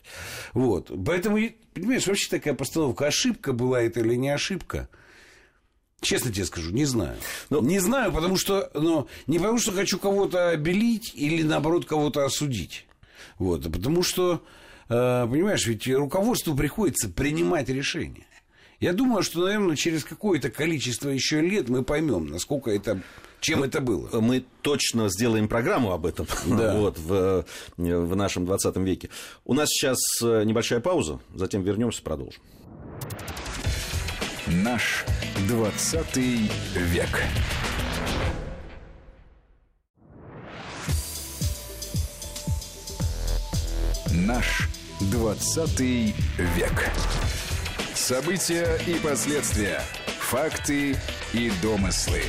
Вот. 0.53 0.91
Поэтому, 1.05 1.39
понимаешь, 1.73 2.07
вообще 2.07 2.29
такая 2.29 2.53
постановка, 2.53 3.07
ошибка 3.07 3.53
была 3.53 3.81
это 3.81 4.01
или 4.01 4.15
не 4.15 4.29
ошибка, 4.29 4.89
Честно 6.01 6.33
тебе 6.33 6.45
скажу, 6.45 6.71
не 6.71 6.85
знаю. 6.85 7.17
Но... 7.51 7.61
Не 7.61 7.77
знаю, 7.77 8.11
потому 8.11 8.35
что, 8.35 8.71
ну, 8.73 9.07
не 9.27 9.37
потому 9.37 9.59
что 9.59 9.71
хочу 9.71 9.99
кого-то 9.99 10.49
обелить 10.49 11.11
или, 11.13 11.43
наоборот, 11.43 11.85
кого-то 11.85 12.25
осудить. 12.25 12.87
Вот, 13.37 13.67
а 13.67 13.69
потому 13.69 14.01
что 14.01 14.43
понимаешь, 14.91 15.65
ведь 15.67 15.87
руководству 15.87 16.55
приходится 16.55 17.09
принимать 17.09 17.69
решения. 17.69 18.25
Я 18.81 18.93
думаю, 18.93 19.21
что, 19.21 19.45
наверное, 19.45 19.75
через 19.75 20.03
какое-то 20.03 20.49
количество 20.49 21.09
еще 21.09 21.39
лет 21.39 21.69
мы 21.69 21.83
поймем, 21.83 22.25
насколько 22.25 22.71
это, 22.71 22.99
чем 23.39 23.59
ну, 23.59 23.65
это 23.65 23.79
было. 23.79 24.09
Мы 24.19 24.43
точно 24.63 25.07
сделаем 25.07 25.47
программу 25.47 25.91
об 25.91 26.07
этом 26.07 26.25
да. 26.47 26.75
вот, 26.75 26.97
в, 26.97 27.45
в 27.77 28.15
нашем 28.15 28.47
20 28.47 28.77
веке. 28.77 29.11
У 29.45 29.53
нас 29.53 29.69
сейчас 29.69 29.99
э, 30.23 30.43
небольшая 30.45 30.79
пауза, 30.79 31.19
затем 31.35 31.61
вернемся, 31.61 32.01
продолжим. 32.01 32.41
Наш 34.47 35.05
20 35.47 36.17
век. 36.17 37.21
Наш 44.11 44.67
20 45.09 45.79
век. 45.79 46.91
События 47.95 48.79
и 48.85 48.99
последствия. 48.99 49.81
Факты 50.19 50.95
и 51.33 51.51
домыслы. 51.63 52.21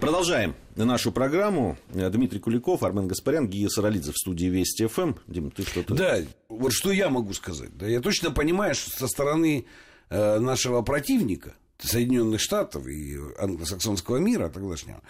Продолжаем 0.00 0.54
нашу 0.76 1.12
программу. 1.12 1.76
Дмитрий 1.90 2.40
Куликов, 2.40 2.82
Армен 2.82 3.06
Гаспарян, 3.06 3.48
Гия 3.48 3.68
Саралидзе 3.68 4.12
в 4.12 4.16
студии 4.16 4.46
Вести 4.46 4.86
ФМ. 4.86 5.14
Дим, 5.26 5.50
ты 5.50 5.62
что-то... 5.62 5.94
Да, 5.94 6.18
вот 6.48 6.72
что 6.72 6.90
я 6.90 7.10
могу 7.10 7.34
сказать. 7.34 7.76
Да, 7.76 7.86
я 7.86 8.00
точно 8.00 8.30
понимаю, 8.30 8.74
что 8.74 8.90
со 8.90 9.06
стороны 9.06 9.66
э, 10.08 10.38
нашего 10.38 10.80
противника, 10.80 11.54
Соединенных 11.86 12.40
Штатов 12.40 12.88
и 12.88 13.16
англосаксонского 13.38 14.16
мира 14.16 14.48
тогдашнего, 14.48 15.00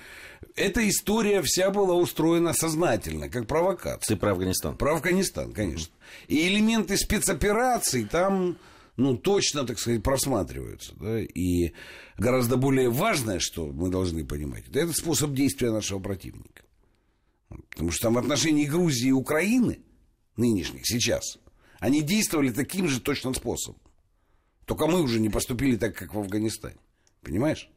эта 0.55 0.87
история 0.87 1.41
вся 1.41 1.71
была 1.71 1.95
устроена 1.95 2.53
сознательно, 2.53 3.31
как 3.31 3.47
провокация. 3.47 4.15
Ты 4.15 4.21
про 4.21 4.33
Афганистан? 4.33 4.77
Про 4.77 4.97
Афганистан, 4.97 5.53
конечно. 5.53 5.95
И 6.27 6.47
элементы 6.47 6.99
спецопераций 6.99 8.05
там, 8.05 8.59
ну, 8.97 9.17
точно, 9.17 9.67
так 9.67 9.79
сказать, 9.79 10.03
просматриваются. 10.03 10.93
Да? 11.01 11.21
И 11.21 11.73
гораздо 12.19 12.59
более 12.59 12.91
важное, 12.91 13.39
что 13.39 13.67
мы 13.67 13.89
должны 13.89 14.27
понимать, 14.27 14.69
это, 14.69 14.81
это 14.81 14.93
способ 14.93 15.33
действия 15.33 15.71
нашего 15.71 16.01
противника. 16.01 16.65
Потому 17.71 17.91
что 17.93 18.09
там 18.09 18.15
в 18.15 18.19
отношении 18.19 18.67
Грузии 18.67 19.09
и 19.09 19.13
Украины, 19.13 19.79
нынешних, 20.37 20.87
сейчас, 20.87 21.39
они 21.81 22.03
действовали 22.03 22.51
таким 22.51 22.89
же 22.89 23.01
точным 23.01 23.35
способом. 23.35 23.81
Только 24.69 24.87
мы 24.87 25.01
уже 25.01 25.19
не 25.19 25.31
поступили 25.31 25.77
так, 25.77 25.97
как 25.97 26.13
в 26.13 26.19
Афганистане. 26.19 26.77
Понимаешь? 27.23 27.71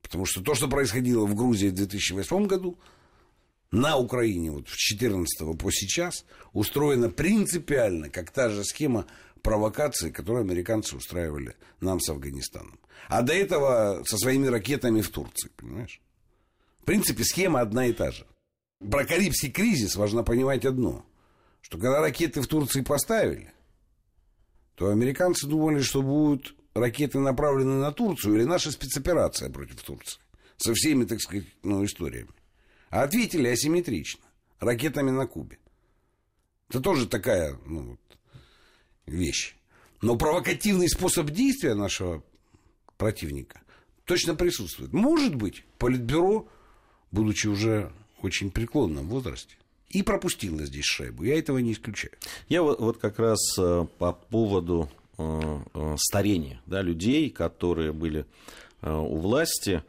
Потому 0.00 0.24
что 0.24 0.42
то, 0.42 0.54
что 0.54 0.66
происходило 0.66 1.26
в 1.26 1.34
Грузии 1.34 1.68
в 1.68 1.74
2008 1.74 2.46
году, 2.46 2.78
на 3.70 3.98
Украине 3.98 4.52
вот 4.52 4.68
в 4.68 4.76
14 4.76 5.58
по 5.58 5.70
сейчас 5.70 6.24
устроена 6.54 7.10
принципиально, 7.10 8.08
как 8.08 8.30
та 8.30 8.48
же 8.48 8.64
схема 8.64 9.04
провокации, 9.42 10.10
которую 10.10 10.44
американцы 10.44 10.96
устраивали 10.96 11.56
нам 11.80 12.00
с 12.00 12.08
Афганистаном. 12.08 12.80
А 13.08 13.20
до 13.20 13.34
этого 13.34 14.02
со 14.06 14.16
своими 14.16 14.46
ракетами 14.46 15.02
в 15.02 15.10
Турции, 15.10 15.50
понимаешь? 15.56 16.00
В 16.80 16.84
принципе, 16.84 17.22
схема 17.22 17.60
одна 17.60 17.86
и 17.86 17.92
та 17.92 18.12
же. 18.12 18.26
Про 18.90 19.04
Карибский 19.04 19.50
кризис 19.50 19.94
важно 19.96 20.22
понимать 20.22 20.64
одно, 20.64 21.04
что 21.60 21.76
когда 21.76 22.00
ракеты 22.00 22.40
в 22.40 22.46
Турции 22.46 22.80
поставили, 22.80 23.52
то 24.82 24.90
американцы 24.90 25.46
думали, 25.46 25.80
что 25.80 26.02
будут 26.02 26.56
ракеты 26.74 27.20
направлены 27.20 27.76
на 27.76 27.92
Турцию 27.92 28.34
или 28.34 28.42
наша 28.42 28.72
спецоперация 28.72 29.48
против 29.48 29.80
Турции. 29.80 30.20
Со 30.56 30.74
всеми, 30.74 31.04
так 31.04 31.20
сказать, 31.20 31.46
ну, 31.62 31.84
историями. 31.84 32.32
А 32.90 33.04
ответили 33.04 33.46
асимметрично. 33.46 34.24
Ракетами 34.58 35.12
на 35.12 35.28
Кубе. 35.28 35.60
Это 36.68 36.80
тоже 36.80 37.06
такая 37.06 37.56
ну, 37.64 37.90
вот, 37.90 38.18
вещь. 39.06 39.54
Но 40.00 40.16
провокативный 40.16 40.88
способ 40.88 41.30
действия 41.30 41.74
нашего 41.74 42.24
противника 42.96 43.60
точно 44.04 44.34
присутствует. 44.34 44.92
Может 44.92 45.36
быть, 45.36 45.64
Политбюро, 45.78 46.48
будучи 47.12 47.46
уже 47.46 47.92
очень 48.20 48.50
преклонном 48.50 49.06
возрасте, 49.06 49.54
и 49.92 50.02
пропустила 50.02 50.64
здесь 50.64 50.86
шайбу. 50.86 51.22
Я 51.22 51.38
этого 51.38 51.58
не 51.58 51.72
исключаю. 51.72 52.14
Я 52.48 52.62
вот, 52.62 52.80
вот 52.80 52.98
как 52.98 53.18
раз 53.18 53.38
э, 53.58 53.86
по 53.98 54.12
поводу 54.12 54.90
э, 55.18 55.60
э, 55.74 55.96
старения 55.98 56.60
да, 56.66 56.80
людей, 56.82 57.30
которые 57.30 57.92
были 57.92 58.26
у 58.84 59.18
власти. 59.18 59.84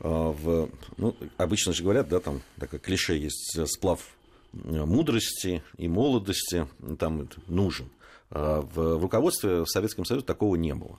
В, 0.00 0.68
ну, 0.96 1.16
обычно 1.36 1.72
же 1.72 1.84
говорят, 1.84 2.08
да, 2.08 2.18
там 2.18 2.42
такое 2.58 2.80
клише 2.80 3.14
есть, 3.14 3.56
сплав 3.68 4.00
мудрости 4.52 5.62
и 5.78 5.86
молодости 5.86 6.66
там 6.98 7.28
нужен. 7.46 7.88
В 8.28 9.00
руководстве 9.00 9.60
в 9.60 9.66
Советском 9.68 10.04
Союзе 10.04 10.26
такого 10.26 10.56
не 10.56 10.74
было. 10.74 10.98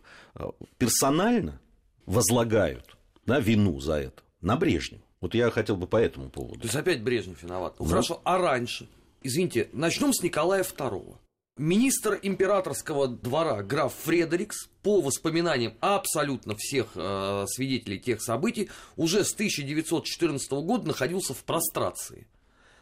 Персонально 0.78 1.60
возлагают 2.06 2.96
да, 3.26 3.42
вину 3.42 3.82
за 3.82 3.96
это 3.96 4.24
на 4.40 4.56
Брежнева. 4.56 5.04
Вот 5.28 5.34
я 5.34 5.52
хотел 5.52 5.76
бы 5.76 5.88
по 5.88 5.98
этому 5.98 6.30
поводу. 6.30 6.62
То 6.62 6.68
есть 6.68 6.76
опять 6.78 7.04
Брежнев 7.04 7.44
виноват. 7.44 7.76
Ну, 7.80 7.84
ну 7.84 7.92
хорошо, 7.92 8.22
а 8.24 8.38
раньше? 8.38 8.88
Извините, 9.24 9.68
начнем 9.74 10.14
с 10.14 10.24
Николая 10.24 10.64
II. 10.64 11.18
Министр 11.58 12.18
императорского 12.22 13.10
двора 13.10 13.62
граф 13.62 13.94
Фредерикс, 14.06 14.70
по 14.84 15.02
воспоминаниям 15.02 15.74
абсолютно 15.82 16.56
всех 16.56 16.92
э, 16.96 17.44
свидетелей 17.48 18.00
тех 18.00 18.22
событий, 18.22 18.70
уже 18.96 19.26
с 19.26 19.34
1914 19.34 20.50
года 20.64 20.88
находился 20.88 21.34
в 21.34 21.44
прострации. 21.44 22.26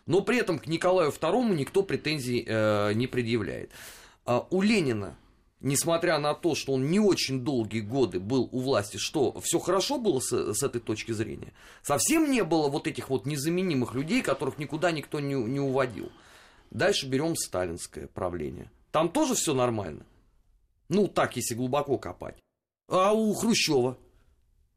Но 0.05 0.21
при 0.21 0.37
этом 0.37 0.59
к 0.59 0.67
Николаю 0.67 1.09
II 1.09 1.55
никто 1.55 1.81
претензий 1.81 2.45
э, 2.47 2.93
не 2.93 3.07
предъявляет. 3.07 3.71
А 4.23 4.45
у 4.51 4.61
Ленина 4.61 5.17
несмотря 5.65 6.19
на 6.19 6.35
то, 6.35 6.53
что 6.53 6.73
он 6.73 6.91
не 6.91 6.99
очень 6.99 7.41
долгие 7.41 7.81
годы 7.81 8.19
был 8.19 8.47
у 8.51 8.59
власти, 8.59 8.97
что 8.97 9.37
все 9.41 9.59
хорошо 9.59 9.97
было 9.97 10.19
с, 10.19 10.53
с 10.53 10.61
этой 10.61 10.79
точки 10.79 11.11
зрения? 11.11 11.53
Совсем 11.81 12.29
не 12.31 12.43
было 12.43 12.69
вот 12.69 12.87
этих 12.87 13.09
вот 13.09 13.25
незаменимых 13.25 13.95
людей, 13.95 14.21
которых 14.21 14.59
никуда 14.59 14.91
никто 14.91 15.19
не, 15.19 15.33
не 15.33 15.59
уводил. 15.59 16.11
Дальше 16.69 17.07
берем 17.07 17.35
сталинское 17.35 18.07
правление. 18.07 18.71
Там 18.91 19.09
тоже 19.09 19.33
все 19.33 19.55
нормально. 19.55 20.05
Ну, 20.87 21.07
так, 21.07 21.35
если 21.35 21.55
глубоко 21.55 21.97
копать. 21.97 22.37
А 22.87 23.13
у 23.13 23.33
Хрущева 23.33 23.97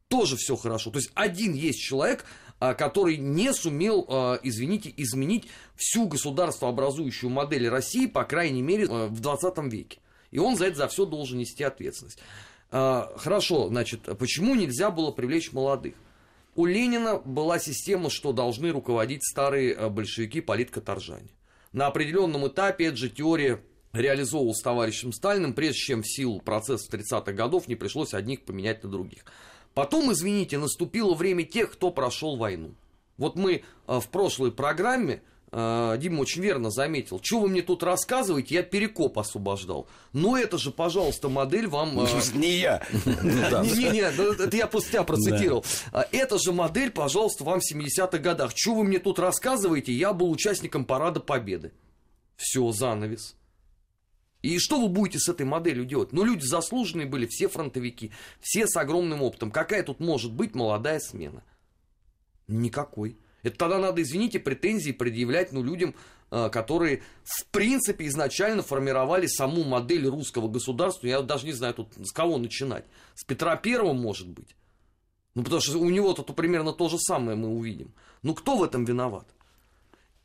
тоже 0.09 0.37
все 0.37 0.57
хорошо. 0.57 0.91
То 0.91 1.01
есть 1.01 1.11
один 1.15 1.53
есть 1.53 1.81
человек, 1.81 2.25
а, 2.61 2.73
который 2.73 3.19
не 3.19 3.53
сумел, 3.53 4.07
а, 4.09 4.41
извините, 4.43 4.93
изменить 4.97 5.49
всю 5.77 6.09
государствообразующую 6.09 7.29
модель 7.29 7.69
России, 7.69 8.07
по 8.07 8.25
крайней 8.25 8.63
мере, 8.63 8.87
а, 8.89 9.09
в 9.09 9.21
20 9.21 9.69
веке. 9.69 10.01
И 10.31 10.39
он 10.39 10.57
за 10.57 10.67
это 10.67 10.77
за 10.77 10.89
все 10.89 11.07
должен 11.07 11.39
нести 11.39 11.65
ответственность. 11.65 12.19
А, 12.71 13.13
хорошо, 13.17 13.69
значит, 13.69 14.03
почему 14.19 14.55
нельзя 14.55 14.91
было 14.91 15.11
привлечь 15.11 15.53
молодых? 15.53 15.95
У 16.55 16.67
Ленина 16.67 17.19
была 17.19 17.59
система, 17.59 18.11
что 18.11 18.33
должны 18.33 18.71
руководить 18.71 19.25
старые 19.25 19.75
а, 19.75 19.89
большевики 19.89 20.41
политкоторжане. 20.41 21.31
На 21.73 21.87
определенном 21.87 22.49
этапе 22.49 22.87
эта 22.87 22.97
же 22.97 23.09
теория 23.09 23.63
реализовывалась 23.93 24.61
товарищем 24.61 25.13
Сталиным, 25.13 25.55
прежде 25.55 25.79
чем 25.79 26.03
в 26.03 26.09
силу 26.09 26.41
процесса 26.41 26.91
30-х 26.91 27.33
годов 27.33 27.69
не 27.69 27.75
пришлось 27.75 28.15
одних 28.15 28.45
поменять 28.45 28.83
на 28.83 28.91
других. 28.91 29.25
Потом, 29.75 30.13
извините, 30.13 30.59
наступило 30.59 31.15
время 31.15 31.45
тех, 31.45 31.73
кто 31.73 31.91
прошел 31.91 32.37
войну. 32.37 32.75
Вот 33.17 33.37
мы 33.37 33.63
а, 33.87 34.01
в 34.01 34.09
прошлой 34.09 34.53
программе 34.53 35.23
Дима 35.51 36.21
очень 36.21 36.43
верно 36.43 36.71
заметил. 36.71 37.21
Что 37.23 37.41
вы 37.41 37.49
мне 37.49 37.63
тут 37.63 37.83
рассказываете? 37.83 38.57
Я 38.57 38.63
перекоп 38.63 39.19
освобождал. 39.19 39.89
Но 40.13 40.37
это 40.37 40.59
же, 40.59 40.71
пожалуйста, 40.71 41.29
модель 41.29 41.67
вам... 41.69 41.95
Ну, 41.95 42.07
не 42.35 42.59
я. 42.59 42.87
Не-не, 43.05 44.01
это 44.01 44.57
я 44.57 44.67
после 44.67 44.93
тебя 44.93 45.05
процитировал. 45.05 45.65
А, 45.93 46.07
это 46.13 46.39
же 46.39 46.53
модель, 46.53 46.91
пожалуйста, 46.91 47.45
вам 47.45 47.61
в 47.61 47.75
70-х 47.75 48.19
годах. 48.19 48.53
Что 48.55 48.75
вы 48.75 48.85
мне 48.85 48.99
тут 48.99 49.19
рассказываете? 49.19 49.93
Я 49.93 50.13
был 50.13 50.31
участником 50.31 50.85
Парада 50.85 51.21
Победы. 51.21 51.73
Все, 52.37 52.71
занавес. 52.71 53.35
И 54.43 54.59
что 54.59 54.81
вы 54.81 54.89
будете 54.89 55.19
с 55.19 55.29
этой 55.29 55.47
моделью 55.47 55.85
делать? 55.85 56.13
Ну, 56.13 56.25
люди 56.25 56.45
заслуженные 56.45 57.07
были, 57.07 57.27
все 57.27 57.49
фронтовики, 57.49 58.13
все 58.41 58.67
с 58.67 58.77
огромным 58.77 59.23
опытом. 59.23 59.51
Какая 59.51 59.83
тут 59.83 59.99
может 59.99 60.33
быть 60.33 60.55
молодая 60.55 61.01
смена? 61.01 61.43
Никакой. 62.47 63.19
Это 63.43 63.57
тогда 63.57 63.79
надо, 63.79 64.03
извините, 64.03 64.39
претензии 64.39 64.91
предъявлять 64.91 65.53
ну, 65.53 65.63
людям, 65.63 65.95
э, 66.31 66.49
которые 66.51 67.03
в 67.25 67.47
принципе 67.47 68.07
изначально 68.07 68.63
формировали 68.63 69.27
саму 69.27 69.65
модель 69.65 70.07
русского 70.07 70.49
государства. 70.49 71.07
Я 71.07 71.23
даже 71.23 71.47
не 71.47 71.53
знаю 71.53 71.75
тут 71.75 71.89
с 71.97 72.13
кого 72.13 72.39
начинать. 72.39 72.85
С 73.15 73.25
Петра 73.25 73.57
Первого, 73.57 73.93
может 73.93 74.29
быть. 74.29 74.57
Ну, 75.35 75.45
потому 75.45 75.61
что 75.61 75.79
у 75.79 75.89
него 75.89 76.15
тут 76.15 76.35
примерно 76.35 76.73
то 76.73 76.89
же 76.89 76.99
самое 76.99 77.37
мы 77.37 77.49
увидим. 77.49 77.93
Ну, 78.23 78.35
кто 78.35 78.57
в 78.57 78.63
этом 78.63 78.85
виноват? 78.85 79.29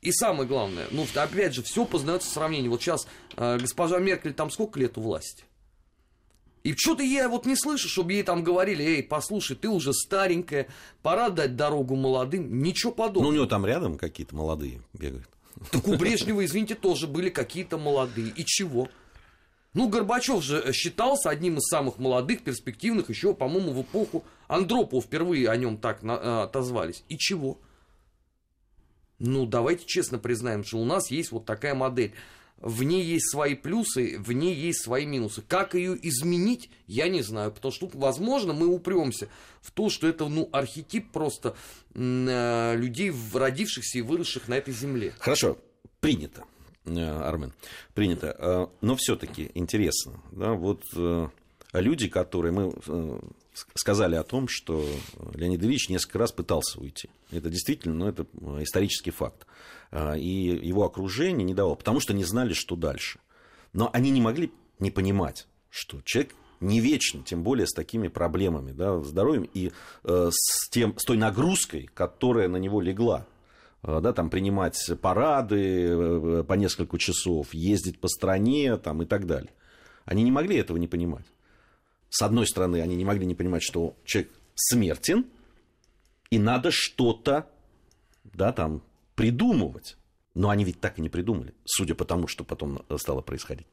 И 0.00 0.12
самое 0.12 0.46
главное, 0.46 0.86
ну, 0.90 1.06
опять 1.14 1.54
же, 1.54 1.62
все 1.62 1.86
познается 1.86 2.28
в 2.28 2.32
сравнении. 2.32 2.68
Вот 2.68 2.82
сейчас 2.82 3.06
э, 3.36 3.58
госпожа 3.58 3.98
Меркель 4.00 4.34
там 4.34 4.50
сколько 4.50 4.78
лет 4.78 4.98
у 4.98 5.00
власти? 5.00 5.44
И 6.64 6.74
что-то 6.74 7.02
я 7.02 7.28
вот 7.28 7.44
не 7.44 7.56
слышу, 7.56 7.88
чтобы 7.88 8.14
ей 8.14 8.22
там 8.22 8.42
говорили, 8.42 8.82
эй, 8.82 9.02
послушай, 9.02 9.54
ты 9.54 9.68
уже 9.68 9.92
старенькая, 9.92 10.66
пора 11.02 11.28
дать 11.28 11.56
дорогу 11.56 11.94
молодым. 11.94 12.62
Ничего 12.62 12.90
подобного. 12.90 13.24
Ну, 13.24 13.28
у 13.28 13.32
него 13.34 13.46
там 13.46 13.66
рядом 13.66 13.98
какие-то 13.98 14.34
молодые 14.34 14.80
бегают. 14.94 15.28
Так 15.70 15.86
у 15.86 15.96
Брежнева, 15.96 16.42
извините, 16.44 16.74
тоже 16.74 17.06
были 17.06 17.28
какие-то 17.28 17.76
молодые. 17.76 18.30
И 18.30 18.44
чего? 18.46 18.88
Ну, 19.74 19.88
Горбачев 19.88 20.42
же 20.42 20.72
считался 20.72 21.28
одним 21.28 21.58
из 21.58 21.68
самых 21.68 21.98
молодых, 21.98 22.42
перспективных, 22.42 23.10
еще, 23.10 23.34
по-моему, 23.34 23.72
в 23.72 23.82
эпоху 23.82 24.24
Андропова 24.48 25.02
впервые 25.02 25.50
о 25.50 25.56
нем 25.56 25.76
так 25.76 26.02
на, 26.02 26.44
отозвались. 26.44 27.04
И 27.08 27.18
чего? 27.18 27.58
Ну, 29.18 29.44
давайте 29.46 29.84
честно 29.84 30.18
признаем, 30.18 30.64
что 30.64 30.78
у 30.78 30.84
нас 30.84 31.10
есть 31.10 31.30
вот 31.30 31.44
такая 31.44 31.74
модель. 31.74 32.14
В 32.64 32.82
ней 32.82 33.04
есть 33.04 33.30
свои 33.30 33.54
плюсы, 33.54 34.16
в 34.18 34.32
ней 34.32 34.54
есть 34.54 34.82
свои 34.82 35.04
минусы. 35.04 35.42
Как 35.46 35.74
ее 35.74 35.98
изменить, 36.08 36.70
я 36.86 37.08
не 37.08 37.20
знаю. 37.20 37.52
Потому 37.52 37.72
что 37.72 37.90
возможно, 37.92 38.54
мы 38.54 38.68
упремся 38.68 39.28
в 39.60 39.70
то, 39.70 39.90
что 39.90 40.08
это 40.08 40.26
ну, 40.28 40.48
архетип 40.50 41.12
просто 41.12 41.56
э, 41.94 42.74
людей, 42.74 43.12
родившихся 43.34 43.98
и 43.98 44.00
выросших 44.00 44.48
на 44.48 44.54
этой 44.54 44.72
земле. 44.72 45.12
Хорошо, 45.18 45.58
принято. 46.00 46.44
Э, 46.86 47.28
Армен, 47.28 47.52
принято. 47.92 48.34
Э, 48.38 48.66
но 48.80 48.96
все-таки 48.96 49.50
интересно, 49.52 50.22
да, 50.32 50.54
вот 50.54 50.84
э, 50.96 51.28
люди, 51.74 52.08
которые 52.08 52.52
мы 52.52 52.72
сказали 53.74 54.14
о 54.14 54.24
том, 54.24 54.48
что 54.48 54.88
Леонид 55.34 55.62
Ильич 55.62 55.90
несколько 55.90 56.18
раз 56.18 56.32
пытался 56.32 56.80
уйти. 56.80 57.10
Это 57.30 57.50
действительно, 57.50 57.94
ну, 57.94 58.08
это 58.08 58.26
исторический 58.62 59.10
факт. 59.10 59.46
И 59.92 60.60
его 60.62 60.84
окружение 60.84 61.44
не 61.44 61.54
давало, 61.54 61.76
потому 61.76 62.00
что 62.00 62.14
не 62.14 62.24
знали, 62.24 62.52
что 62.52 62.76
дальше. 62.76 63.20
Но 63.72 63.90
они 63.92 64.10
не 64.10 64.20
могли 64.20 64.52
не 64.78 64.90
понимать, 64.90 65.46
что 65.70 66.00
человек 66.02 66.34
не 66.60 66.80
вечен, 66.80 67.22
тем 67.22 67.42
более 67.42 67.66
с 67.66 67.72
такими 67.72 68.08
проблемами, 68.08 68.72
да, 68.72 69.00
здоровьем 69.02 69.48
и 69.54 69.72
э, 70.04 70.30
с, 70.32 70.68
тем, 70.70 70.98
с 70.98 71.04
той 71.04 71.16
нагрузкой, 71.16 71.90
которая 71.92 72.48
на 72.48 72.56
него 72.56 72.80
легла. 72.80 73.26
Э, 73.82 74.00
да, 74.00 74.12
там, 74.12 74.30
принимать 74.30 74.78
парады 75.00 75.88
э, 75.88 76.44
по 76.46 76.54
несколько 76.54 76.98
часов, 76.98 77.52
ездить 77.52 78.00
по 78.00 78.08
стране 78.08 78.76
там, 78.76 79.02
и 79.02 79.04
так 79.04 79.26
далее. 79.26 79.52
Они 80.04 80.22
не 80.22 80.30
могли 80.30 80.56
этого 80.56 80.76
не 80.76 80.88
понимать. 80.88 81.26
С 82.08 82.22
одной 82.22 82.46
стороны, 82.46 82.80
они 82.80 82.96
не 82.96 83.04
могли 83.04 83.26
не 83.26 83.34
понимать, 83.34 83.62
что 83.62 83.96
человек 84.04 84.32
смертен, 84.54 85.26
и 86.30 86.38
надо 86.38 86.70
что-то 86.70 87.48
да, 88.32 88.52
там, 88.52 88.82
придумывать. 89.14 89.96
Но 90.34 90.50
они 90.50 90.64
ведь 90.64 90.80
так 90.80 90.98
и 90.98 91.02
не 91.02 91.08
придумали, 91.08 91.54
судя 91.64 91.94
по 91.94 92.04
тому, 92.04 92.26
что 92.26 92.42
потом 92.42 92.84
стало 92.98 93.20
происходить. 93.20 93.68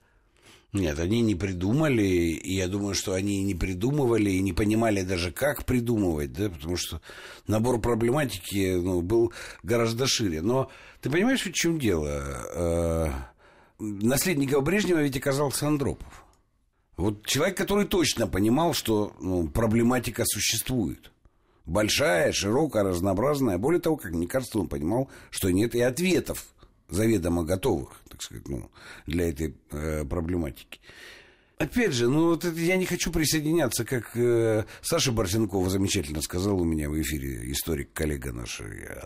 Нет, 0.73 0.99
они 0.99 1.21
не 1.21 1.35
придумали, 1.35 2.03
и 2.03 2.53
я 2.53 2.69
думаю, 2.69 2.95
что 2.95 3.13
они 3.13 3.43
не 3.43 3.55
придумывали 3.55 4.31
и 4.31 4.41
не 4.41 4.53
понимали 4.53 5.01
даже, 5.01 5.31
как 5.31 5.65
придумывать, 5.65 6.31
да, 6.31 6.49
потому 6.49 6.77
что 6.77 7.01
набор 7.45 7.81
проблематики 7.81 8.75
ну, 8.75 9.01
был 9.01 9.33
гораздо 9.63 10.07
шире. 10.07 10.41
Но 10.41 10.71
ты 11.01 11.09
понимаешь, 11.09 11.45
в 11.45 11.51
чем 11.51 11.77
дело? 11.77 12.07
Э, 12.53 13.11
наследником 13.79 14.63
Брежнева 14.63 14.99
ведь 14.99 15.17
оказался 15.17 15.67
Андропов. 15.67 16.23
Вот 16.95 17.25
человек, 17.25 17.57
который 17.57 17.85
точно 17.85 18.27
понимал, 18.27 18.73
что 18.73 19.13
ну, 19.19 19.49
проблематика 19.49 20.23
существует. 20.25 21.11
Большая, 21.65 22.31
широкая, 22.31 22.83
разнообразная. 22.83 23.57
Более 23.57 23.81
того, 23.81 23.97
как 23.97 24.11
мне 24.11 24.27
кажется, 24.27 24.59
он 24.59 24.67
понимал, 24.67 25.09
что 25.29 25.49
нет 25.51 25.75
и 25.75 25.81
ответов 25.81 26.45
заведомо 26.89 27.43
готовых, 27.43 28.01
так 28.09 28.21
сказать, 28.21 28.47
ну, 28.47 28.69
для 29.05 29.29
этой 29.29 29.55
э, 29.71 30.03
проблематики. 30.05 30.79
Опять 31.57 31.93
же, 31.93 32.09
ну 32.09 32.29
вот 32.29 32.43
это 32.43 32.59
я 32.59 32.75
не 32.75 32.85
хочу 32.85 33.11
присоединяться, 33.11 33.85
как 33.85 34.17
э, 34.17 34.65
Саша 34.81 35.11
Борзенкова 35.11 35.69
замечательно 35.69 36.21
сказал 36.21 36.59
у 36.59 36.65
меня 36.65 36.89
в 36.89 36.99
эфире, 36.99 37.51
историк, 37.51 37.93
коллега 37.93 38.33
наш, 38.33 38.61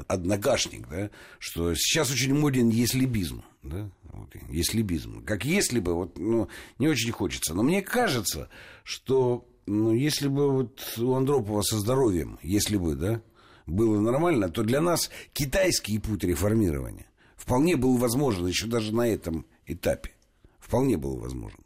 однокашник, 0.08 0.88
да, 0.88 1.10
что 1.38 1.76
сейчас 1.76 2.12
очень 2.12 2.34
моден 2.34 2.70
еслибизм, 2.70 3.44
да, 3.62 3.90
вот, 4.04 4.34
еслибизм. 4.50 5.24
Как 5.26 5.44
если 5.44 5.80
бы, 5.80 5.94
вот, 5.94 6.18
ну, 6.18 6.48
не 6.80 6.88
очень 6.88 7.12
хочется. 7.12 7.54
Но 7.54 7.62
мне 7.62 7.82
кажется, 7.82 8.48
что, 8.84 9.46
ну, 9.66 9.94
если 9.94 10.28
бы 10.28 10.52
вот 10.52 10.98
у 10.98 11.14
Андропова 11.14 11.62
со 11.62 11.78
здоровьем, 11.80 12.40
если 12.44 12.78
бы, 12.78 12.96
да, 12.96 13.22
было 13.66 14.00
нормально, 14.00 14.50
то 14.50 14.64
для 14.64 14.82
нас 14.82 15.10
китайский 15.34 15.98
путь 16.00 16.24
реформирования 16.24 17.08
вполне 17.36 17.76
был 17.76 17.98
возможен 17.98 18.46
еще 18.46 18.68
даже 18.68 18.94
на 18.94 19.08
этом 19.08 19.46
этапе. 19.66 20.12
Вполне 20.60 20.98
был 20.98 21.18
возможен. 21.18 21.60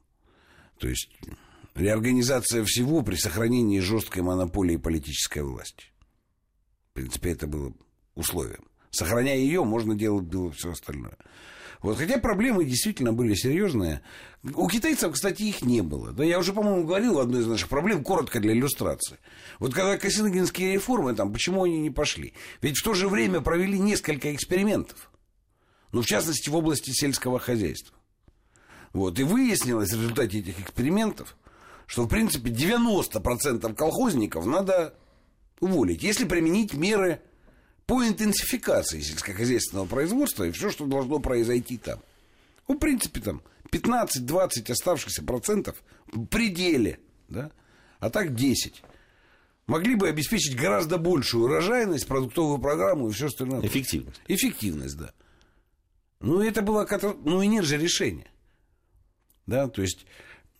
То 0.77 0.87
есть 0.87 1.09
реорганизация 1.75 2.63
всего 2.63 3.01
при 3.01 3.15
сохранении 3.15 3.79
жесткой 3.79 4.23
монополии 4.23 4.77
политической 4.77 5.43
власти. 5.43 5.85
В 6.91 6.93
принципе, 6.93 7.31
это 7.31 7.47
было 7.47 7.73
условием. 8.15 8.65
Сохраняя 8.91 9.37
ее, 9.37 9.63
можно 9.63 9.95
делать 9.95 10.25
было 10.25 10.51
все 10.51 10.71
остальное. 10.71 11.17
Вот, 11.81 11.97
хотя 11.97 12.17
проблемы 12.17 12.65
действительно 12.65 13.13
были 13.13 13.35
серьезные. 13.35 14.01
У 14.53 14.67
китайцев, 14.67 15.13
кстати, 15.13 15.43
их 15.43 15.61
не 15.61 15.81
было. 15.81 16.11
Да, 16.11 16.23
я 16.23 16.39
уже, 16.39 16.51
по-моему, 16.51 16.85
говорил 16.85 17.15
в 17.15 17.19
одной 17.19 17.41
из 17.41 17.47
наших 17.47 17.69
проблем, 17.69 18.03
коротко 18.03 18.39
для 18.39 18.53
иллюстрации. 18.53 19.17
Вот 19.59 19.73
когда 19.73 19.97
Косиногинские 19.97 20.73
реформы, 20.73 21.15
там, 21.15 21.31
почему 21.31 21.63
они 21.63 21.79
не 21.79 21.89
пошли? 21.89 22.33
Ведь 22.61 22.77
в 22.77 22.83
то 22.83 22.93
же 22.93 23.07
время 23.07 23.41
провели 23.41 23.79
несколько 23.79 24.33
экспериментов 24.33 25.09
ну, 25.91 26.01
в 26.01 26.05
частности, 26.05 26.49
в 26.49 26.55
области 26.55 26.91
сельского 26.91 27.39
хозяйства. 27.39 27.95
Вот, 28.93 29.19
и 29.19 29.23
выяснилось 29.23 29.91
в 29.91 30.01
результате 30.01 30.39
этих 30.39 30.59
экспериментов, 30.59 31.35
что, 31.85 32.03
в 32.03 32.07
принципе, 32.07 32.51
90% 32.51 33.73
колхозников 33.75 34.45
надо 34.45 34.95
уволить, 35.59 36.03
если 36.03 36.25
применить 36.25 36.73
меры 36.73 37.21
по 37.89 38.07
интенсификации 38.07 39.01
сельскохозяйственного 39.01 39.87
производства 39.87 40.43
и 40.43 40.51
все, 40.51 40.69
что 40.69 40.85
должно 40.85 41.17
произойти 41.19 41.79
там. 41.79 41.99
Ну, 42.67 42.75
в 42.75 42.77
принципе, 42.77 43.19
там 43.19 43.41
15-20 43.71 44.71
оставшихся 44.71 45.23
процентов 45.23 45.75
в 46.05 46.27
пределе, 46.27 46.99
да, 47.29 47.51
а 47.99 48.11
так 48.11 48.35
10 48.35 48.83
могли 49.65 49.95
бы 49.95 50.07
обеспечить 50.07 50.55
гораздо 50.55 50.99
большую 50.99 51.45
урожайность, 51.45 52.05
продуктовую 52.05 52.59
программу 52.59 53.09
и 53.09 53.11
все 53.11 53.25
остальное. 53.25 53.65
Эффективность. 53.65 54.21
Эффективность, 54.27 54.97
да. 54.97 55.11
Ну, 56.19 56.41
это 56.41 56.61
было... 56.61 56.87
Ну, 57.23 57.41
и 57.41 57.47
нет 57.47 57.65
же 57.65 57.77
решения. 57.77 58.31
Да, 59.47 59.67
то 59.67 59.81
есть... 59.81 60.05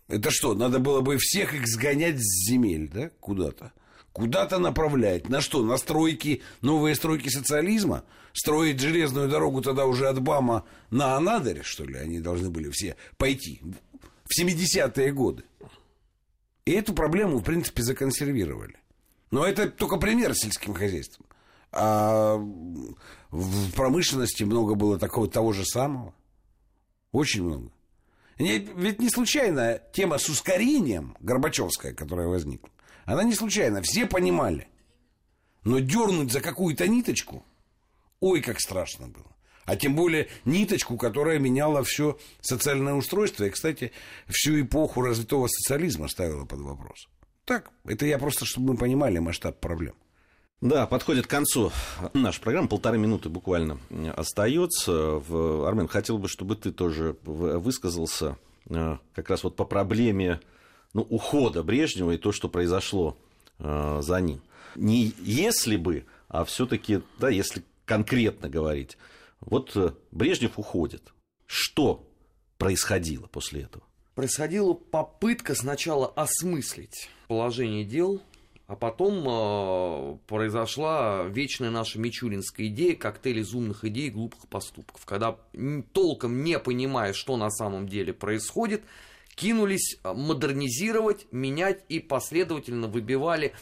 Это 0.07 0.31
что, 0.31 0.55
надо 0.55 0.79
было 0.79 1.01
бы 1.01 1.17
всех 1.19 1.53
их 1.53 1.67
сгонять 1.67 2.19
с 2.19 2.49
земель, 2.49 2.89
да, 2.91 3.11
куда-то? 3.19 3.71
Куда-то 4.11 4.59
направлять. 4.59 5.29
На 5.29 5.41
что? 5.41 5.63
На 5.63 5.77
стройки, 5.77 6.41
новые 6.61 6.95
стройки 6.95 7.29
социализма? 7.29 8.03
Строить 8.33 8.79
железную 8.79 9.29
дорогу 9.29 9.61
тогда 9.61 9.85
уже 9.85 10.07
от 10.07 10.21
Бама 10.21 10.65
на 10.89 11.15
Анадырь, 11.15 11.63
что 11.63 11.83
ли? 11.83 11.97
Они 11.97 12.19
должны 12.19 12.49
были 12.49 12.69
все 12.69 12.95
пойти 13.17 13.61
в 14.25 14.39
70-е 14.39 15.11
годы. 15.11 15.43
И 16.65 16.71
эту 16.71 16.93
проблему, 16.93 17.37
в 17.37 17.43
принципе, 17.43 17.81
законсервировали. 17.81 18.75
Но 19.31 19.45
это 19.45 19.69
только 19.69 19.97
пример 19.97 20.35
сельским 20.35 20.73
хозяйством. 20.73 21.25
А 21.71 22.35
в 23.29 23.71
промышленности 23.73 24.43
много 24.43 24.75
было 24.75 24.97
такого 24.97 25.27
того 25.27 25.53
же 25.53 25.65
самого. 25.65 26.13
Очень 27.11 27.43
много. 27.43 27.71
Ведь 28.37 28.99
не 28.99 29.09
случайно 29.09 29.81
тема 29.91 30.17
с 30.17 30.29
ускорением 30.29 31.17
Горбачевская, 31.19 31.93
которая 31.93 32.27
возникла, 32.27 32.69
она 33.09 33.23
не 33.23 33.33
случайно. 33.33 33.81
Все 33.81 34.05
понимали. 34.05 34.67
Но 35.63 35.79
дернуть 35.79 36.31
за 36.31 36.41
какую-то 36.41 36.87
ниточку, 36.87 37.43
ой, 38.19 38.41
как 38.41 38.59
страшно 38.59 39.07
было. 39.07 39.25
А 39.65 39.75
тем 39.75 39.95
более 39.95 40.29
ниточку, 40.45 40.95
которая 40.95 41.39
меняла 41.39 41.83
все 41.83 42.17
социальное 42.39 42.93
устройство. 42.93 43.45
И, 43.45 43.49
кстати, 43.49 43.91
всю 44.27 44.61
эпоху 44.61 45.01
развитого 45.01 45.47
социализма 45.47 46.07
ставила 46.07 46.45
под 46.45 46.59
вопрос. 46.61 47.07
Так, 47.45 47.71
это 47.83 48.05
я 48.05 48.19
просто, 48.19 48.45
чтобы 48.45 48.73
мы 48.73 48.77
понимали 48.77 49.17
масштаб 49.17 49.59
проблем. 49.59 49.95
Да, 50.61 50.85
подходит 50.85 51.25
к 51.25 51.31
концу 51.31 51.71
наша 52.13 52.39
программа. 52.41 52.67
Полторы 52.67 52.99
минуты 52.99 53.29
буквально 53.29 53.79
остается. 54.15 55.21
Армен, 55.67 55.87
хотел 55.87 56.19
бы, 56.19 56.27
чтобы 56.27 56.55
ты 56.55 56.71
тоже 56.71 57.15
высказался 57.23 58.37
э, 58.69 58.97
как 59.15 59.29
раз 59.29 59.43
вот 59.43 59.55
по 59.55 59.65
проблеме 59.65 60.41
ну, 60.93 61.01
ухода 61.01 61.63
Брежнева 61.63 62.11
и 62.11 62.17
то, 62.17 62.31
что 62.31 62.49
произошло 62.49 63.17
э, 63.59 63.99
за 64.01 64.21
ним. 64.21 64.41
Не 64.75 65.13
если 65.19 65.77
бы, 65.77 66.05
а 66.27 66.45
все-таки, 66.45 67.01
да, 67.19 67.29
если 67.29 67.63
конкретно 67.85 68.49
говорить. 68.49 68.97
Вот 69.41 69.75
э, 69.75 69.93
Брежнев 70.11 70.59
уходит. 70.59 71.13
Что 71.45 72.07
происходило 72.57 73.27
после 73.27 73.63
этого? 73.63 73.83
Происходила 74.15 74.73
попытка 74.73 75.55
сначала 75.55 76.07
осмыслить 76.07 77.09
положение 77.27 77.85
дел, 77.85 78.21
а 78.67 78.75
потом 78.75 79.23
э, 79.27 80.17
произошла 80.27 81.23
вечная 81.23 81.71
наша 81.71 81.99
мичуринская 81.99 82.67
идея, 82.67 82.95
коктейль 82.95 83.39
из 83.39 83.53
умных 83.53 83.85
идей 83.85 84.07
и 84.07 84.11
глупых 84.11 84.47
поступков. 84.47 85.05
Когда 85.05 85.37
толком 85.93 86.43
не 86.43 86.59
понимая, 86.59 87.13
что 87.13 87.37
на 87.37 87.49
самом 87.49 87.87
деле 87.87 88.13
происходит, 88.13 88.83
кинулись 89.39 89.97
а, 90.03 90.13
модернизировать, 90.13 91.25
менять 91.31 91.83
и 91.87 91.99
последовательно 91.99 92.87
выбивали 92.87 93.53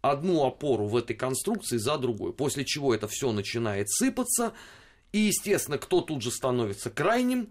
одну 0.00 0.44
опору 0.44 0.86
в 0.86 0.96
этой 0.96 1.16
конструкции 1.16 1.76
за 1.76 1.98
другой. 1.98 2.32
После 2.32 2.64
чего 2.64 2.94
это 2.94 3.08
все 3.08 3.32
начинает 3.32 3.90
сыпаться. 3.90 4.52
И, 5.12 5.18
естественно, 5.18 5.78
кто 5.78 6.00
тут 6.00 6.22
же 6.22 6.30
становится 6.30 6.90
крайним? 6.90 7.48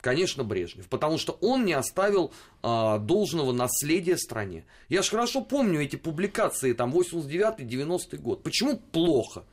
Конечно, 0.00 0.44
Брежнев, 0.44 0.88
потому 0.88 1.18
что 1.18 1.32
он 1.42 1.66
не 1.66 1.74
оставил 1.74 2.32
а, 2.62 2.98
должного 2.98 3.52
наследия 3.52 4.16
стране. 4.16 4.64
Я 4.88 5.02
же 5.02 5.10
хорошо 5.10 5.42
помню 5.42 5.82
эти 5.82 5.96
публикации, 5.96 6.72
там, 6.72 6.94
89-90 6.94 8.16
год. 8.16 8.42
Почему 8.42 8.78
плохо? 8.78 9.44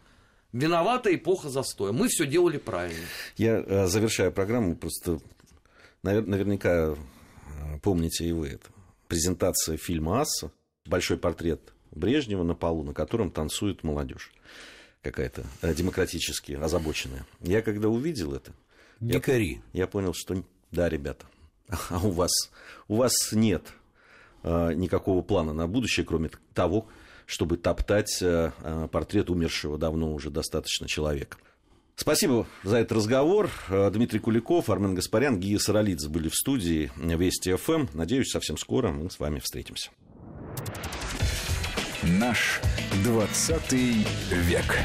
Виновата 0.53 1.13
эпоха 1.13 1.49
застоя. 1.49 1.91
Мы 1.91 2.07
все 2.07 2.25
делали 2.25 2.57
правильно. 2.57 3.05
Я 3.35 3.59
э, 3.59 3.87
завершаю 3.87 4.31
программу, 4.31 4.75
просто 4.75 5.19
наверняка 6.03 6.93
э, 6.93 6.95
помните 7.81 8.25
и 8.25 8.31
вы 8.31 8.49
это. 8.49 8.67
Презентация 9.07 9.77
фильма 9.77 10.21
«Асса», 10.21 10.51
большой 10.85 11.17
портрет 11.17 11.73
Брежнева 11.91 12.43
на 12.43 12.55
полу, 12.55 12.83
на 12.83 12.93
котором 12.93 13.31
танцует 13.31 13.83
молодежь 13.83 14.31
какая-то 15.01 15.43
э, 15.61 15.73
демократически 15.73 16.53
озабоченная. 16.53 17.25
Я 17.41 17.61
когда 17.61 17.87
увидел 17.87 18.33
это, 18.33 18.51
Дикари. 18.99 19.61
Я, 19.73 19.83
я 19.83 19.87
понял, 19.87 20.13
что 20.13 20.43
да, 20.71 20.89
ребята, 20.89 21.25
а 21.89 21.99
у 22.05 22.11
вас, 22.11 22.31
у 22.87 22.95
вас 22.95 23.13
нет 23.31 23.63
а, 24.43 24.71
никакого 24.71 25.21
плана 25.21 25.53
на 25.53 25.67
будущее, 25.67 26.05
кроме 26.05 26.31
того, 26.53 26.87
чтобы 27.25 27.57
топтать 27.57 28.23
портрет 28.91 29.29
умершего 29.29 29.77
давно 29.77 30.13
уже 30.13 30.29
достаточно 30.29 30.87
человека. 30.87 31.37
Спасибо 31.99 32.45
за 32.63 32.77
этот 32.77 32.93
разговор. 32.97 33.49
Дмитрий 33.69 34.19
Куликов, 34.19 34.69
Армен 34.69 34.93
Гаспарян, 34.93 35.39
Гия 35.39 35.57
Саралидзе 35.57 36.09
были 36.09 36.29
в 36.29 36.35
студии 36.35 36.91
Вести 36.95 37.53
ФМ. 37.55 37.87
Надеюсь, 37.93 38.29
совсем 38.29 38.57
скоро 38.57 38.89
мы 38.91 39.09
с 39.09 39.19
вами 39.19 39.39
встретимся. 39.39 39.89
Наш 42.03 42.61
20 43.03 43.71
век. 44.31 44.77